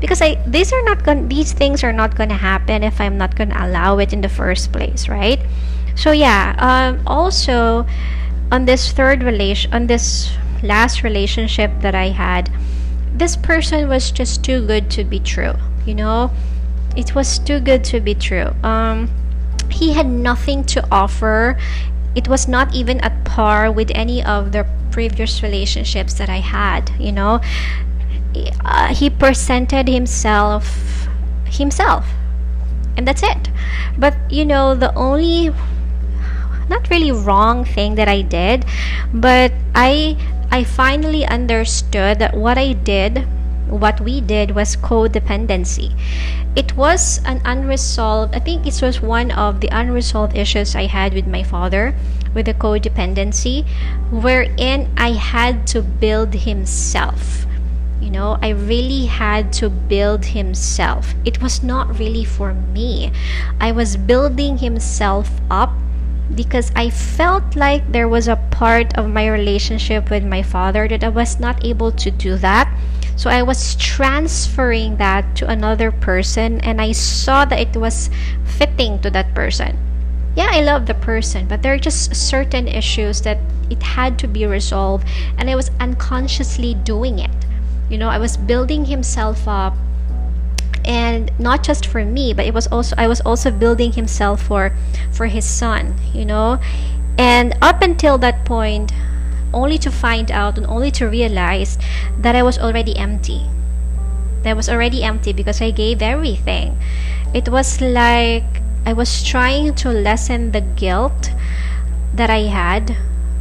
because 0.00 0.22
I 0.22 0.42
these 0.46 0.72
are 0.72 0.82
not 0.82 1.04
going 1.04 1.28
these 1.28 1.52
things 1.52 1.84
are 1.84 1.92
not 1.92 2.16
going 2.16 2.30
to 2.30 2.40
happen 2.40 2.82
if 2.82 3.00
I'm 3.00 3.18
not 3.18 3.36
going 3.36 3.50
to 3.50 3.64
allow 3.64 3.98
it 3.98 4.12
in 4.12 4.22
the 4.22 4.28
first 4.28 4.72
place, 4.72 5.08
right? 5.08 5.40
So 5.94 6.12
yeah, 6.12 6.56
um, 6.58 7.06
also 7.06 7.86
on 8.50 8.64
this 8.64 8.92
third 8.92 9.22
relation 9.22 9.72
on 9.74 9.86
this 9.86 10.32
last 10.62 11.02
relationship 11.02 11.70
that 11.80 11.94
I 11.94 12.08
had, 12.08 12.50
this 13.14 13.36
person 13.36 13.88
was 13.88 14.10
just 14.10 14.42
too 14.42 14.66
good 14.66 14.90
to 14.92 15.04
be 15.04 15.20
true, 15.20 15.54
you 15.84 15.94
know? 15.94 16.30
It 16.96 17.14
was 17.14 17.38
too 17.38 17.60
good 17.60 17.84
to 17.84 18.00
be 18.00 18.14
true. 18.14 18.56
Um 18.62 19.10
he 19.70 19.92
had 19.92 20.06
nothing 20.06 20.64
to 20.64 20.86
offer. 20.90 21.58
It 22.14 22.28
was 22.28 22.46
not 22.46 22.74
even 22.74 23.00
at 23.00 23.24
par 23.24 23.70
with 23.70 23.90
any 23.94 24.22
of 24.22 24.52
the 24.52 24.66
previous 24.90 25.42
relationships 25.42 26.14
that 26.14 26.28
I 26.28 26.38
had, 26.38 26.90
you 26.98 27.12
know. 27.12 27.40
Uh, 28.64 28.94
he 28.94 29.10
presented 29.10 29.88
himself 29.88 31.08
himself. 31.46 32.06
And 32.96 33.06
that's 33.06 33.22
it. 33.22 33.50
But 33.98 34.14
you 34.30 34.44
know, 34.44 34.74
the 34.74 34.94
only 34.94 35.50
not 36.68 36.88
really 36.90 37.12
wrong 37.12 37.64
thing 37.64 37.94
that 37.96 38.08
I 38.08 38.22
did, 38.22 38.64
but 39.12 39.52
I 39.74 40.16
I 40.50 40.64
finally 40.64 41.26
understood 41.26 42.18
that 42.18 42.36
what 42.36 42.56
I 42.58 42.72
did 42.72 43.26
what 43.68 44.00
we 44.00 44.20
did 44.20 44.54
was 44.54 44.76
codependency. 44.76 45.96
It 46.56 46.76
was 46.76 47.20
an 47.24 47.40
unresolved, 47.44 48.34
I 48.34 48.38
think 48.38 48.66
it 48.66 48.80
was 48.80 49.00
one 49.00 49.30
of 49.32 49.60
the 49.60 49.68
unresolved 49.68 50.36
issues 50.36 50.76
I 50.76 50.86
had 50.86 51.14
with 51.14 51.26
my 51.26 51.42
father 51.42 51.94
with 52.34 52.46
the 52.46 52.54
codependency, 52.54 53.66
wherein 54.10 54.90
I 54.96 55.12
had 55.12 55.66
to 55.68 55.82
build 55.82 56.34
himself. 56.34 57.46
You 58.00 58.10
know, 58.10 58.38
I 58.42 58.50
really 58.50 59.06
had 59.06 59.52
to 59.54 59.70
build 59.70 60.26
himself. 60.26 61.14
It 61.24 61.40
was 61.40 61.62
not 61.62 61.98
really 61.98 62.24
for 62.24 62.52
me. 62.52 63.12
I 63.60 63.72
was 63.72 63.96
building 63.96 64.58
himself 64.58 65.30
up 65.50 65.72
because 66.34 66.72
I 66.74 66.90
felt 66.90 67.56
like 67.56 67.92
there 67.92 68.08
was 68.08 68.28
a 68.28 68.36
part 68.50 68.96
of 68.98 69.08
my 69.08 69.26
relationship 69.26 70.10
with 70.10 70.24
my 70.24 70.42
father 70.42 70.88
that 70.88 71.04
I 71.04 71.08
was 71.08 71.38
not 71.38 71.64
able 71.64 71.92
to 71.92 72.10
do 72.10 72.36
that. 72.36 72.68
So 73.16 73.30
I 73.30 73.42
was 73.42 73.76
transferring 73.76 74.96
that 74.96 75.36
to 75.36 75.48
another 75.48 75.90
person 75.92 76.60
and 76.60 76.80
I 76.80 76.92
saw 76.92 77.44
that 77.44 77.60
it 77.60 77.76
was 77.76 78.10
fitting 78.44 79.00
to 79.00 79.10
that 79.10 79.34
person. 79.34 79.78
Yeah, 80.36 80.48
I 80.50 80.62
love 80.62 80.86
the 80.86 80.94
person, 80.94 81.46
but 81.46 81.62
there 81.62 81.74
are 81.74 81.78
just 81.78 82.14
certain 82.14 82.66
issues 82.66 83.22
that 83.22 83.38
it 83.70 83.82
had 83.82 84.18
to 84.18 84.26
be 84.26 84.46
resolved 84.46 85.06
and 85.38 85.48
I 85.48 85.54
was 85.54 85.70
unconsciously 85.78 86.74
doing 86.74 87.18
it. 87.18 87.30
You 87.88 87.98
know, 87.98 88.08
I 88.08 88.18
was 88.18 88.36
building 88.36 88.86
himself 88.86 89.46
up 89.46 89.74
and 90.84 91.30
not 91.38 91.62
just 91.62 91.86
for 91.86 92.04
me 92.04 92.32
but 92.32 92.44
it 92.44 92.52
was 92.52 92.66
also 92.66 92.94
i 92.98 93.06
was 93.06 93.20
also 93.22 93.50
building 93.50 93.92
himself 93.92 94.42
for 94.42 94.76
for 95.10 95.26
his 95.26 95.44
son 95.44 95.94
you 96.12 96.24
know 96.24 96.60
and 97.16 97.56
up 97.62 97.80
until 97.80 98.18
that 98.18 98.44
point 98.44 98.92
only 99.54 99.78
to 99.78 99.90
find 99.90 100.30
out 100.30 100.58
and 100.58 100.66
only 100.66 100.90
to 100.90 101.06
realize 101.06 101.78
that 102.18 102.34
i 102.34 102.42
was 102.42 102.58
already 102.58 102.96
empty. 102.98 103.46
That 104.42 104.50
I 104.50 104.54
was 104.54 104.68
already 104.68 105.02
empty 105.02 105.32
because 105.32 105.62
i 105.62 105.70
gave 105.70 106.02
everything. 106.02 106.76
It 107.32 107.48
was 107.48 107.80
like 107.80 108.44
i 108.84 108.92
was 108.92 109.24
trying 109.24 109.74
to 109.74 109.88
lessen 109.88 110.52
the 110.52 110.60
guilt 110.60 111.32
that 112.12 112.28
i 112.28 112.44
had 112.52 112.96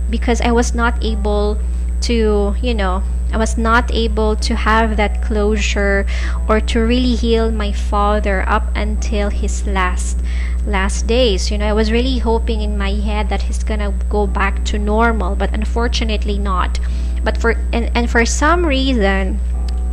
because 0.09 0.39
i 0.39 0.51
was 0.51 0.73
not 0.73 1.03
able 1.03 1.59
to 1.99 2.55
you 2.61 2.73
know 2.73 3.03
I 3.33 3.37
was 3.37 3.57
not 3.57 3.91
able 3.91 4.35
to 4.37 4.55
have 4.55 4.95
that 4.97 5.23
closure 5.23 6.05
or 6.47 6.61
to 6.61 6.79
really 6.79 7.15
heal 7.15 7.51
my 7.51 7.71
father 7.71 8.47
up 8.47 8.69
until 8.75 9.29
his 9.29 9.65
last 9.65 10.19
last 10.67 11.07
days. 11.07 11.49
You 11.49 11.57
know, 11.57 11.67
I 11.67 11.73
was 11.73 11.91
really 11.91 12.19
hoping 12.19 12.61
in 12.61 12.77
my 12.77 12.91
head 12.91 13.29
that 13.29 13.41
he's 13.41 13.63
gonna 13.63 13.91
go 14.07 14.27
back 14.27 14.63
to 14.65 14.77
normal, 14.77 15.35
but 15.35 15.51
unfortunately 15.51 16.37
not. 16.37 16.79
But 17.23 17.37
for 17.37 17.51
and, 17.73 17.91
and 17.95 18.09
for 18.09 18.23
some 18.25 18.65
reason 18.65 19.39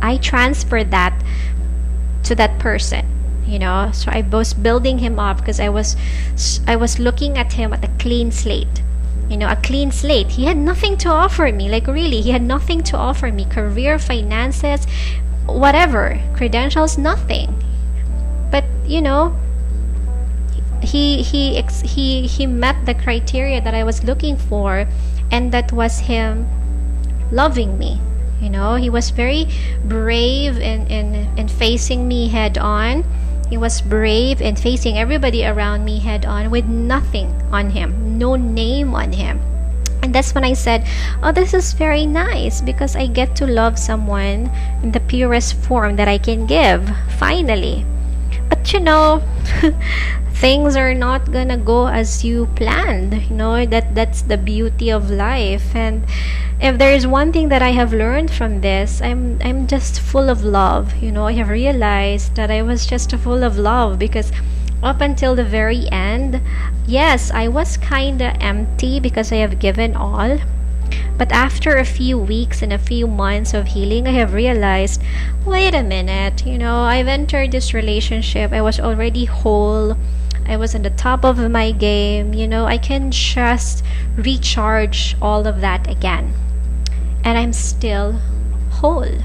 I 0.01 0.17
transferred 0.17 0.91
that 0.91 1.19
to 2.23 2.35
that 2.35 2.59
person 2.59 3.05
you 3.45 3.57
know 3.57 3.89
so 3.91 4.11
i 4.11 4.21
was 4.21 4.53
building 4.53 4.99
him 4.99 5.19
up 5.19 5.37
because 5.37 5.59
i 5.59 5.67
was 5.67 5.95
i 6.67 6.75
was 6.75 6.99
looking 6.99 7.37
at 7.37 7.53
him 7.53 7.73
at 7.73 7.83
a 7.83 7.89
clean 7.97 8.31
slate 8.31 8.83
you 9.31 9.37
know 9.37 9.49
a 9.49 9.55
clean 9.55 9.91
slate. 9.91 10.27
He 10.27 10.43
had 10.43 10.57
nothing 10.57 10.97
to 10.97 11.09
offer 11.09 11.49
me. 11.51 11.69
Like 11.69 11.87
really 11.87 12.19
he 12.19 12.31
had 12.31 12.41
nothing 12.41 12.83
to 12.91 12.97
offer 12.97 13.31
me. 13.31 13.45
Career 13.45 13.97
finances 13.97 14.85
whatever. 15.47 16.19
Credentials 16.35 16.97
nothing. 16.97 17.55
But 18.51 18.65
you 18.85 19.01
know 19.01 19.33
he 20.83 21.23
he 21.23 21.61
he 21.85 22.27
he 22.27 22.45
met 22.45 22.85
the 22.87 22.95
criteria 22.95 23.61
that 23.61 23.75
i 23.75 23.83
was 23.83 24.03
looking 24.03 24.35
for 24.35 24.87
and 25.29 25.51
that 25.51 25.71
was 25.71 25.99
him 25.99 26.45
loving 27.31 27.79
me. 27.79 28.01
You 28.41 28.49
know 28.49 28.75
he 28.75 28.89
was 28.89 29.11
very 29.11 29.47
brave 29.85 30.57
in 30.57 30.87
in, 30.87 31.37
in 31.37 31.47
facing 31.47 32.07
me 32.07 32.27
head 32.27 32.57
on 32.57 33.05
he 33.51 33.57
was 33.57 33.81
brave 33.81 34.41
and 34.41 34.57
facing 34.57 34.97
everybody 34.97 35.43
around 35.45 35.83
me 35.83 35.99
head 35.99 36.25
on 36.25 36.49
with 36.49 36.63
nothing 36.65 37.27
on 37.51 37.69
him, 37.69 38.17
no 38.17 38.37
name 38.37 38.95
on 38.95 39.11
him. 39.11 39.41
And 40.01 40.15
that's 40.15 40.33
when 40.33 40.45
I 40.45 40.53
said, 40.53 40.87
Oh, 41.21 41.33
this 41.33 41.53
is 41.53 41.73
very 41.73 42.05
nice 42.05 42.61
because 42.61 42.95
I 42.95 43.07
get 43.07 43.35
to 43.35 43.45
love 43.45 43.77
someone 43.77 44.49
in 44.81 44.93
the 44.93 45.01
purest 45.01 45.53
form 45.53 45.97
that 45.97 46.07
I 46.07 46.17
can 46.17 46.45
give, 46.47 46.89
finally. 47.19 47.85
But 48.47 48.71
you 48.71 48.79
know, 48.79 49.21
things 50.41 50.75
are 50.75 50.95
not 50.95 51.31
gonna 51.31 51.55
go 51.55 51.87
as 51.87 52.25
you 52.25 52.47
planned. 52.55 53.13
You 53.29 53.35
know, 53.35 53.63
that 53.63 53.93
that's 53.93 54.23
the 54.23 54.37
beauty 54.37 54.89
of 54.89 55.11
life. 55.11 55.75
And 55.75 56.03
if 56.59 56.79
there 56.79 56.93
is 56.93 57.05
one 57.05 57.31
thing 57.31 57.49
that 57.49 57.61
I 57.61 57.69
have 57.77 57.93
learned 57.93 58.31
from 58.31 58.61
this, 58.61 59.03
I'm 59.03 59.37
I'm 59.43 59.67
just 59.67 59.99
full 59.99 60.31
of 60.31 60.43
love. 60.43 60.97
You 60.97 61.11
know, 61.11 61.27
I 61.27 61.33
have 61.33 61.49
realized 61.49 62.35
that 62.35 62.49
I 62.49 62.63
was 62.63 62.87
just 62.87 63.15
full 63.17 63.43
of 63.43 63.59
love 63.59 63.99
because 63.99 64.31
up 64.81 64.99
until 64.99 65.35
the 65.35 65.45
very 65.45 65.85
end, 65.91 66.41
yes, 66.87 67.29
I 67.29 67.47
was 67.47 67.77
kind 67.77 68.19
of 68.19 68.35
empty 68.41 68.99
because 68.99 69.31
I 69.31 69.45
have 69.45 69.59
given 69.59 69.95
all. 69.95 70.39
But 71.19 71.31
after 71.31 71.77
a 71.77 71.85
few 71.85 72.17
weeks 72.17 72.63
and 72.63 72.73
a 72.73 72.81
few 72.81 73.05
months 73.05 73.53
of 73.53 73.77
healing, 73.77 74.07
I 74.07 74.17
have 74.17 74.33
realized 74.33 75.03
wait 75.45 75.75
a 75.75 75.83
minute, 75.83 76.47
you 76.47 76.57
know, 76.57 76.81
I've 76.81 77.07
entered 77.07 77.51
this 77.51 77.75
relationship, 77.75 78.51
I 78.51 78.61
was 78.61 78.79
already 78.79 79.25
whole. 79.25 79.95
I 80.47 80.57
was 80.57 80.75
on 80.75 80.81
the 80.81 80.89
top 80.89 81.23
of 81.23 81.37
my 81.49 81.71
game, 81.71 82.33
you 82.33 82.47
know, 82.47 82.65
I 82.65 82.77
can 82.77 83.11
just 83.11 83.83
recharge 84.15 85.15
all 85.21 85.47
of 85.47 85.61
that 85.61 85.89
again 85.89 86.33
and 87.23 87.37
I'm 87.37 87.53
still 87.53 88.13
whole. 88.71 89.17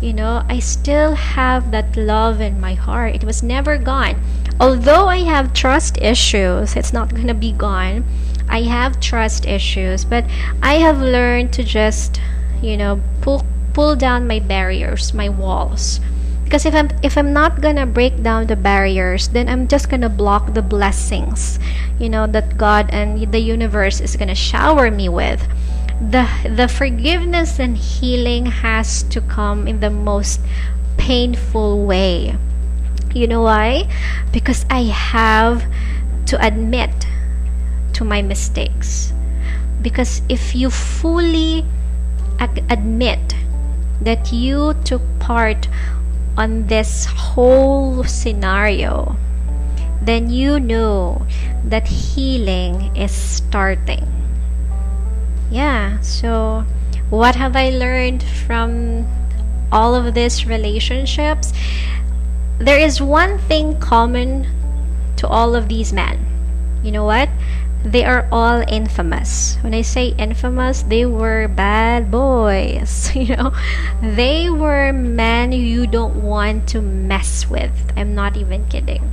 You 0.00 0.12
know, 0.12 0.44
I 0.48 0.58
still 0.58 1.14
have 1.14 1.70
that 1.70 1.96
love 1.96 2.40
in 2.40 2.60
my 2.60 2.74
heart. 2.74 3.14
It 3.14 3.24
was 3.24 3.42
never 3.42 3.78
gone. 3.78 4.20
Although 4.60 5.08
I 5.08 5.18
have 5.18 5.54
trust 5.54 5.98
issues, 5.98 6.76
it's 6.76 6.92
not 6.92 7.14
going 7.14 7.28
to 7.28 7.34
be 7.34 7.52
gone. 7.52 8.04
I 8.48 8.62
have 8.62 9.00
trust 9.00 9.46
issues, 9.46 10.04
but 10.04 10.24
I 10.62 10.74
have 10.74 11.00
learned 11.00 11.52
to 11.54 11.64
just, 11.64 12.20
you 12.62 12.76
know, 12.76 13.00
pull 13.22 13.44
pull 13.72 13.96
down 13.96 14.28
my 14.28 14.38
barriers, 14.38 15.14
my 15.14 15.28
walls. 15.28 15.98
Because 16.54 16.66
if 16.66 16.74
I'm 16.76 16.90
if 17.02 17.18
I'm 17.18 17.32
not 17.32 17.60
gonna 17.60 17.82
break 17.84 18.22
down 18.22 18.46
the 18.46 18.54
barriers, 18.54 19.26
then 19.26 19.48
I'm 19.48 19.66
just 19.66 19.90
gonna 19.90 20.08
block 20.08 20.54
the 20.54 20.62
blessings, 20.62 21.58
you 21.98 22.08
know, 22.08 22.30
that 22.30 22.56
God 22.56 22.86
and 22.94 23.18
the 23.32 23.42
universe 23.42 23.98
is 23.98 24.14
gonna 24.14 24.38
shower 24.38 24.88
me 24.88 25.08
with. 25.08 25.42
The 25.98 26.30
the 26.46 26.70
forgiveness 26.70 27.58
and 27.58 27.74
healing 27.74 28.46
has 28.46 29.02
to 29.10 29.20
come 29.22 29.66
in 29.66 29.80
the 29.80 29.90
most 29.90 30.38
painful 30.96 31.90
way. 31.90 32.38
You 33.10 33.26
know 33.26 33.42
why? 33.42 33.90
Because 34.30 34.64
i 34.70 34.86
have 34.94 35.66
to 36.30 36.38
admit 36.38 36.94
to 37.98 38.06
my 38.06 38.22
mistakes. 38.22 39.10
Because 39.82 40.22
if 40.30 40.54
you 40.54 40.70
fully 40.70 41.66
admit 42.38 43.34
that 44.00 44.30
you 44.30 44.78
took 44.84 45.02
part 45.18 45.66
on 46.36 46.66
this 46.66 47.06
whole 47.06 48.04
scenario 48.04 49.16
then 50.02 50.28
you 50.28 50.60
know 50.60 51.26
that 51.64 51.88
healing 51.88 52.94
is 52.94 53.10
starting. 53.10 54.04
Yeah 55.50 56.00
so 56.00 56.64
what 57.10 57.36
have 57.36 57.56
i 57.56 57.70
learned 57.70 58.22
from 58.22 59.06
all 59.72 59.94
of 59.94 60.14
these 60.14 60.46
relationships? 60.46 61.52
There 62.58 62.78
is 62.78 63.00
one 63.00 63.38
thing 63.50 63.80
common 63.80 64.46
to 65.16 65.26
all 65.26 65.54
of 65.56 65.68
these 65.68 65.92
men. 65.92 66.20
You 66.82 66.92
know 66.92 67.04
what 67.04 67.28
they 67.84 68.04
are 68.04 68.26
all 68.32 68.64
infamous. 68.68 69.56
When 69.60 69.74
i 69.74 69.82
say 69.82 70.14
infamous 70.18 70.82
they 70.82 71.06
were 71.06 71.48
bad 71.48 72.10
boys 72.10 73.14
you 73.16 73.36
know? 73.36 73.52
They 74.02 74.50
were 74.50 74.92
men 74.92 75.52
you 75.52 75.86
don't 75.86 76.22
want 76.22 76.68
to 76.70 76.80
mess 76.80 77.48
with. 77.48 77.72
I'm 77.96 78.14
not 78.14 78.36
even 78.36 78.66
kidding. 78.68 79.10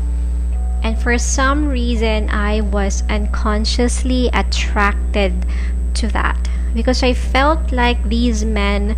And 0.83 0.97
for 0.97 1.17
some 1.17 1.67
reason 1.67 2.29
i 2.29 2.61
was 2.61 3.03
unconsciously 3.09 4.29
attracted 4.33 5.45
to 5.95 6.07
that 6.09 6.49
because 6.73 7.03
I 7.03 7.13
felt 7.13 7.71
like 7.71 8.01
these 8.07 8.45
men 8.45 8.97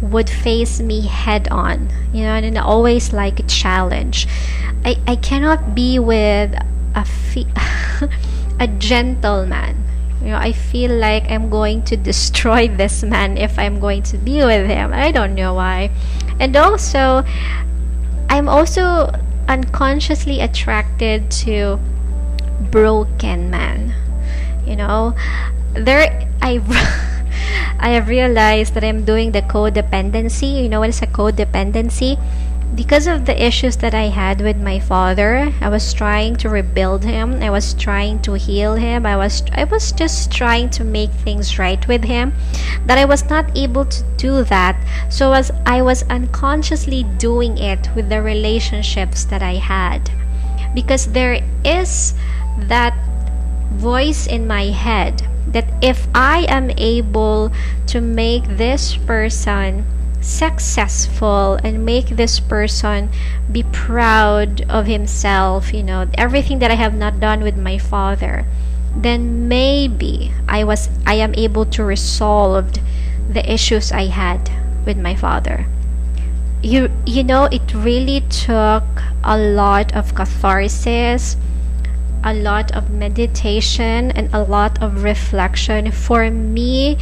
would 0.00 0.30
face 0.30 0.80
me 0.80 1.06
head 1.06 1.48
on, 1.48 1.90
you 2.12 2.22
know, 2.22 2.34
and 2.34 2.56
always 2.58 3.12
like 3.12 3.40
a 3.40 3.42
challenge. 3.44 4.28
I, 4.84 4.96
I 5.06 5.16
cannot 5.16 5.74
be 5.74 5.98
with 5.98 6.54
a 6.94 7.04
a 8.60 8.66
gentleman. 8.66 9.84
You 10.20 10.30
know, 10.30 10.36
I 10.36 10.52
feel 10.52 10.90
like 10.90 11.30
I'm 11.30 11.48
going 11.48 11.82
to 11.84 11.96
destroy 11.96 12.68
this 12.76 13.02
man 13.02 13.38
if 13.38 13.58
I'm 13.58 13.78
going 13.80 14.02
to 14.04 14.18
be 14.18 14.42
with 14.44 14.66
him. 14.66 14.92
I 14.92 15.12
don't 15.12 15.34
know 15.34 15.54
why. 15.54 15.90
And 16.40 16.56
also, 16.56 17.24
I'm 18.28 18.48
also 18.48 19.10
unconsciously 19.48 20.40
attracted 20.40 21.30
to 21.42 21.80
broken 22.70 23.50
men. 23.50 23.94
You 24.66 24.76
know, 24.76 25.16
there 25.74 26.28
I 26.42 26.60
I 27.80 27.90
have 27.90 28.08
realized 28.08 28.74
that 28.74 28.84
I'm 28.84 29.04
doing 29.04 29.32
the 29.32 29.42
codependency. 29.42 30.62
You 30.62 30.68
know 30.68 30.80
what 30.80 30.90
is 30.90 31.00
a 31.00 31.06
codependency? 31.06 32.18
Because 32.78 33.08
of 33.08 33.24
the 33.24 33.34
issues 33.44 33.76
that 33.78 33.92
I 33.92 34.04
had 34.04 34.40
with 34.40 34.56
my 34.56 34.78
father, 34.78 35.52
I 35.60 35.68
was 35.68 35.92
trying 35.92 36.36
to 36.36 36.48
rebuild 36.48 37.02
him. 37.04 37.42
I 37.42 37.50
was 37.50 37.74
trying 37.74 38.22
to 38.22 38.34
heal 38.34 38.76
him. 38.76 39.04
I 39.04 39.16
was 39.16 39.42
I 39.52 39.64
was 39.64 39.90
just 39.90 40.30
trying 40.30 40.70
to 40.78 40.84
make 40.84 41.10
things 41.10 41.58
right 41.58 41.82
with 41.88 42.04
him. 42.04 42.34
That 42.86 42.96
I 42.96 43.04
was 43.04 43.28
not 43.28 43.50
able 43.58 43.84
to 43.84 44.04
do 44.16 44.44
that. 44.44 44.78
So 45.10 45.32
as 45.32 45.50
I 45.66 45.82
was 45.82 46.04
unconsciously 46.04 47.02
doing 47.18 47.58
it 47.58 47.90
with 47.96 48.08
the 48.10 48.22
relationships 48.22 49.24
that 49.24 49.42
I 49.42 49.54
had. 49.54 50.08
Because 50.72 51.10
there 51.10 51.42
is 51.64 52.14
that 52.70 52.94
voice 53.72 54.28
in 54.28 54.46
my 54.46 54.66
head 54.70 55.26
that 55.48 55.66
if 55.82 56.06
I 56.14 56.46
am 56.46 56.70
able 56.78 57.50
to 57.88 58.00
make 58.00 58.46
this 58.46 58.94
person 58.94 59.84
successful 60.20 61.58
and 61.62 61.84
make 61.84 62.16
this 62.16 62.40
person 62.40 63.08
be 63.50 63.62
proud 63.62 64.62
of 64.68 64.86
himself, 64.86 65.72
you 65.72 65.82
know, 65.82 66.08
everything 66.14 66.58
that 66.58 66.70
I 66.70 66.74
have 66.74 66.94
not 66.94 67.20
done 67.20 67.42
with 67.42 67.56
my 67.56 67.78
father, 67.78 68.44
then 68.96 69.48
maybe 69.48 70.32
I 70.48 70.64
was 70.64 70.88
I 71.06 71.14
am 71.14 71.34
able 71.34 71.64
to 71.66 71.84
resolve 71.84 72.72
the 73.30 73.44
issues 73.50 73.92
I 73.92 74.06
had 74.06 74.50
with 74.84 74.98
my 74.98 75.14
father. 75.14 75.66
You 76.62 76.90
you 77.06 77.22
know 77.22 77.44
it 77.44 77.72
really 77.74 78.22
took 78.28 78.84
a 79.22 79.38
lot 79.38 79.94
of 79.94 80.14
catharsis 80.14 81.36
a 82.24 82.34
lot 82.34 82.72
of 82.72 82.90
meditation 82.90 84.10
and 84.12 84.28
a 84.34 84.42
lot 84.42 84.82
of 84.82 85.04
reflection 85.04 85.90
for 85.90 86.30
me 86.30 86.98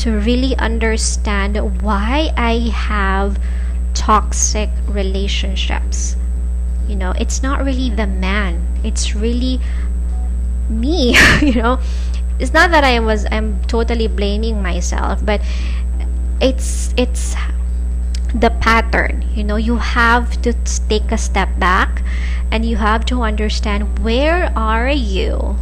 to 0.00 0.18
really 0.20 0.56
understand 0.56 1.56
why 1.82 2.32
I 2.36 2.70
have 2.72 3.38
toxic 3.94 4.70
relationships. 4.88 6.16
You 6.88 6.96
know, 6.96 7.12
it's 7.18 7.42
not 7.42 7.64
really 7.64 7.90
the 7.90 8.06
man, 8.06 8.66
it's 8.82 9.14
really 9.14 9.60
me, 10.68 11.16
you 11.42 11.54
know. 11.54 11.78
It's 12.38 12.54
not 12.54 12.70
that 12.70 12.84
I 12.84 12.98
was 13.00 13.26
I'm 13.30 13.62
totally 13.64 14.08
blaming 14.08 14.62
myself, 14.62 15.20
but 15.24 15.42
it's 16.40 16.94
it's 16.96 17.36
the 18.34 18.50
pattern 18.60 19.24
you 19.34 19.42
know 19.42 19.56
you 19.56 19.76
have 19.76 20.40
to 20.40 20.52
take 20.88 21.10
a 21.10 21.18
step 21.18 21.48
back 21.58 22.02
and 22.52 22.64
you 22.64 22.76
have 22.76 23.04
to 23.04 23.22
understand 23.22 23.98
where 23.98 24.52
are 24.56 24.88
you 24.88 25.56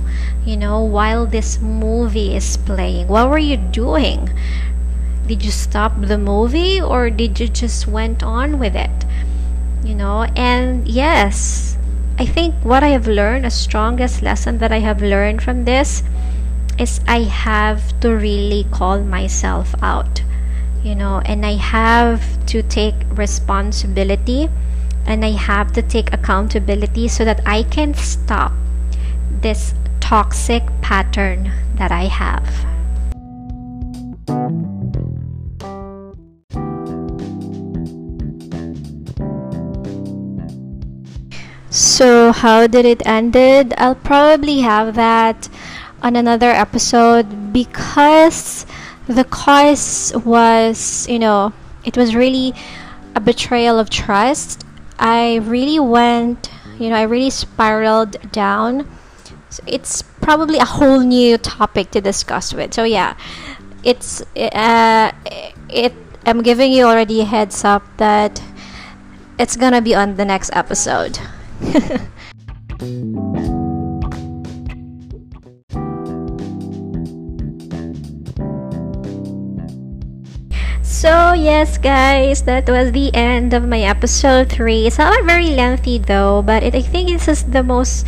you 0.48 0.56
know 0.56 0.80
while 0.80 1.26
this 1.26 1.60
movie 1.60 2.34
is 2.34 2.56
playing. 2.56 3.06
What 3.08 3.28
were 3.28 3.38
you 3.38 3.58
doing? 3.58 4.30
Did 5.26 5.44
you 5.44 5.50
stop 5.50 5.92
the 6.00 6.16
movie 6.16 6.80
or 6.80 7.10
did 7.10 7.38
you 7.38 7.48
just 7.48 7.86
went 7.86 8.22
on 8.22 8.58
with 8.58 8.74
it? 8.74 9.04
You 9.84 9.94
know 9.94 10.24
and 10.36 10.88
yes 10.88 11.78
i 12.18 12.26
think 12.26 12.54
what 12.64 12.82
i 12.82 12.88
have 12.88 13.06
learned 13.06 13.44
the 13.44 13.50
strongest 13.50 14.22
lesson 14.22 14.58
that 14.58 14.72
i 14.72 14.80
have 14.80 15.00
learned 15.00 15.40
from 15.40 15.64
this 15.64 16.02
is 16.78 17.00
i 17.06 17.22
have 17.22 17.98
to 18.00 18.10
really 18.10 18.66
call 18.72 19.00
myself 19.00 19.74
out 19.80 20.22
you 20.82 20.94
know 20.94 21.22
and 21.24 21.46
i 21.46 21.54
have 21.54 22.44
to 22.46 22.62
take 22.62 22.94
responsibility 23.10 24.48
and 25.06 25.24
i 25.24 25.30
have 25.30 25.72
to 25.72 25.80
take 25.80 26.12
accountability 26.12 27.06
so 27.06 27.24
that 27.24 27.40
i 27.46 27.62
can 27.62 27.94
stop 27.94 28.52
this 29.40 29.74
toxic 30.08 30.62
pattern 30.80 31.52
that 31.74 31.92
i 31.92 32.04
have 32.04 32.48
so 41.68 42.32
how 42.32 42.66
did 42.66 42.86
it 42.86 43.06
ended 43.06 43.74
i'll 43.76 43.94
probably 43.94 44.60
have 44.60 44.94
that 44.94 45.46
on 46.02 46.16
another 46.16 46.50
episode 46.50 47.52
because 47.52 48.64
the 49.08 49.24
cause 49.24 50.12
was, 50.24 51.08
you 51.08 51.18
know, 51.18 51.52
it 51.84 51.96
was 51.96 52.14
really 52.14 52.54
a 53.14 53.20
betrayal 53.20 53.78
of 53.78 53.88
trust. 53.88 54.64
I 54.98 55.36
really 55.36 55.80
went, 55.80 56.50
you 56.78 56.90
know, 56.90 56.96
I 56.96 57.02
really 57.02 57.30
spiraled 57.30 58.16
down. 58.32 58.86
It's 59.66 60.02
probably 60.02 60.58
a 60.58 60.64
whole 60.64 61.00
new 61.00 61.38
topic 61.38 61.90
to 61.92 62.00
discuss 62.00 62.54
with. 62.54 62.74
So 62.74 62.84
yeah, 62.84 63.16
it's 63.84 64.22
uh, 64.36 65.12
it. 65.68 65.94
I'm 66.26 66.42
giving 66.42 66.72
you 66.72 66.84
already 66.84 67.20
a 67.22 67.24
heads 67.24 67.64
up 67.64 67.82
that 67.96 68.42
it's 69.38 69.56
gonna 69.56 69.80
be 69.80 69.94
on 69.94 70.16
the 70.16 70.24
next 70.24 70.50
episode. 70.52 71.18
So, 80.98 81.30
yes, 81.30 81.78
guys, 81.78 82.42
that 82.50 82.66
was 82.66 82.90
the 82.90 83.14
end 83.14 83.54
of 83.54 83.62
my 83.62 83.86
episode 83.86 84.50
3. 84.50 84.88
It's 84.88 84.98
not 84.98 85.14
very 85.22 85.54
lengthy 85.54 85.98
though, 85.98 86.42
but 86.42 86.64
it, 86.64 86.74
I 86.74 86.82
think 86.82 87.06
this 87.06 87.28
is 87.28 87.44
the 87.44 87.62
most. 87.62 88.04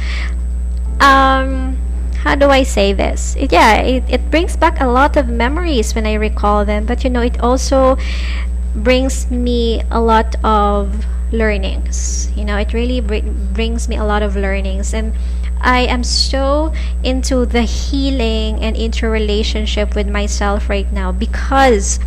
Um, 1.01 1.79
how 2.23 2.35
do 2.35 2.49
I 2.51 2.63
say 2.63 2.93
this? 2.93 3.35
It, 3.37 3.53
yeah, 3.53 3.77
it, 3.81 4.05
it 4.09 4.31
brings 4.31 4.57
back 4.57 4.81
a 4.81 4.87
lot 4.87 5.17
of 5.17 5.29
memories 5.29 5.95
when 5.95 6.07
I 6.07 6.15
recall 6.15 6.65
them, 6.65 6.87
but 6.87 7.05
you 7.05 7.11
know, 7.11 7.23
it 7.23 7.41
also 7.41 7.97
brings 8.75 9.31
me 9.31 9.83
a 9.91 10.01
lot 10.01 10.37
of 10.45 11.05
learnings. 11.33 12.31
You 12.37 12.45
know, 12.45 12.57
it 12.57 12.73
really 12.73 13.01
br- 13.01 13.27
brings 13.53 13.89
me 13.89 13.97
a 13.97 14.05
lot 14.05 14.23
of 14.23 14.37
learnings. 14.37 14.95
And 14.95 15.15
I 15.61 15.81
am 15.83 16.05
so 16.05 16.73
into 17.03 17.47
the 17.47 17.63
healing 17.63 18.61
and 18.63 18.77
interrelationship 18.77 19.95
with 19.95 20.09
myself 20.09 20.69
right 20.69 20.91
now 20.93 21.13
because 21.13 22.01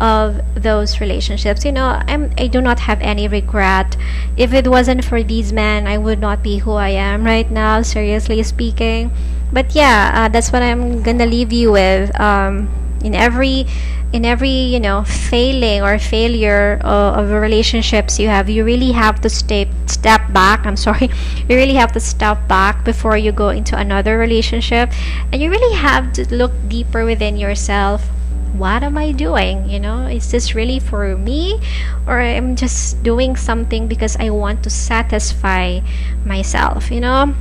of 0.00 0.40
those 0.54 1.00
relationships. 1.00 1.64
You 1.64 1.72
know 1.72 2.00
i'm 2.06 2.30
i 2.38 2.46
do 2.46 2.60
not 2.60 2.80
have 2.80 3.00
any 3.00 3.28
regret. 3.28 3.96
If 4.36 4.52
it 4.52 4.68
wasn't 4.68 5.04
for 5.04 5.22
these 5.22 5.52
men 5.52 5.86
i 5.86 5.98
would 5.98 6.20
not 6.20 6.42
be 6.42 6.58
who 6.58 6.72
i 6.72 6.90
am 6.90 7.24
right 7.24 7.50
now 7.50 7.82
seriously 7.82 8.42
speaking. 8.42 9.10
But 9.52 9.74
yeah 9.74 10.12
uh, 10.14 10.28
that's 10.28 10.52
what 10.52 10.62
i'm 10.62 11.02
gonna 11.02 11.26
leave 11.26 11.52
you 11.52 11.72
with. 11.72 12.18
Um, 12.20 12.68
in 13.04 13.14
every 13.14 13.66
in 14.12 14.24
every 14.24 14.48
you 14.48 14.80
know 14.80 15.04
failing 15.04 15.82
or 15.82 15.98
failure 15.98 16.80
uh, 16.84 17.20
of 17.20 17.30
relationships 17.30 18.18
you 18.18 18.28
have 18.28 18.48
you 18.48 18.64
really 18.64 18.92
have 18.92 19.20
to 19.20 19.28
step 19.28 19.68
step 19.86 20.32
back. 20.32 20.66
I'm 20.66 20.76
sorry. 20.76 21.10
You 21.48 21.56
really 21.56 21.74
have 21.74 21.92
to 21.92 22.00
step 22.00 22.48
back 22.48 22.84
before 22.84 23.18
you 23.18 23.30
go 23.30 23.50
into 23.50 23.76
another 23.76 24.16
relationship. 24.16 24.90
And 25.30 25.42
you 25.42 25.50
really 25.50 25.76
have 25.76 26.12
to 26.14 26.24
look 26.34 26.52
deeper 26.68 27.04
within 27.04 27.36
yourself 27.36 28.08
what 28.54 28.82
am 28.82 28.96
I 28.96 29.12
doing? 29.12 29.68
You 29.68 29.80
know, 29.80 30.06
is 30.06 30.30
this 30.30 30.54
really 30.54 30.78
for 30.78 31.16
me? 31.16 31.60
Or 32.06 32.20
I'm 32.20 32.56
just 32.56 33.02
doing 33.02 33.36
something 33.36 33.88
because 33.88 34.16
I 34.16 34.30
want 34.30 34.62
to 34.64 34.70
satisfy 34.70 35.80
myself, 36.24 36.90
you 36.90 37.00
know? 37.00 37.34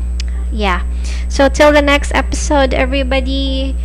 Yeah. 0.52 0.86
So, 1.30 1.50
till 1.50 1.72
the 1.72 1.82
next 1.82 2.14
episode, 2.14 2.74
everybody, 2.74 3.76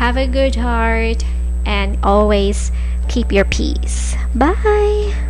have 0.00 0.16
a 0.16 0.26
good 0.26 0.56
heart 0.56 1.24
and 1.64 1.98
always 2.02 2.72
keep 3.08 3.32
your 3.32 3.44
peace. 3.44 4.14
Bye. 4.34 5.25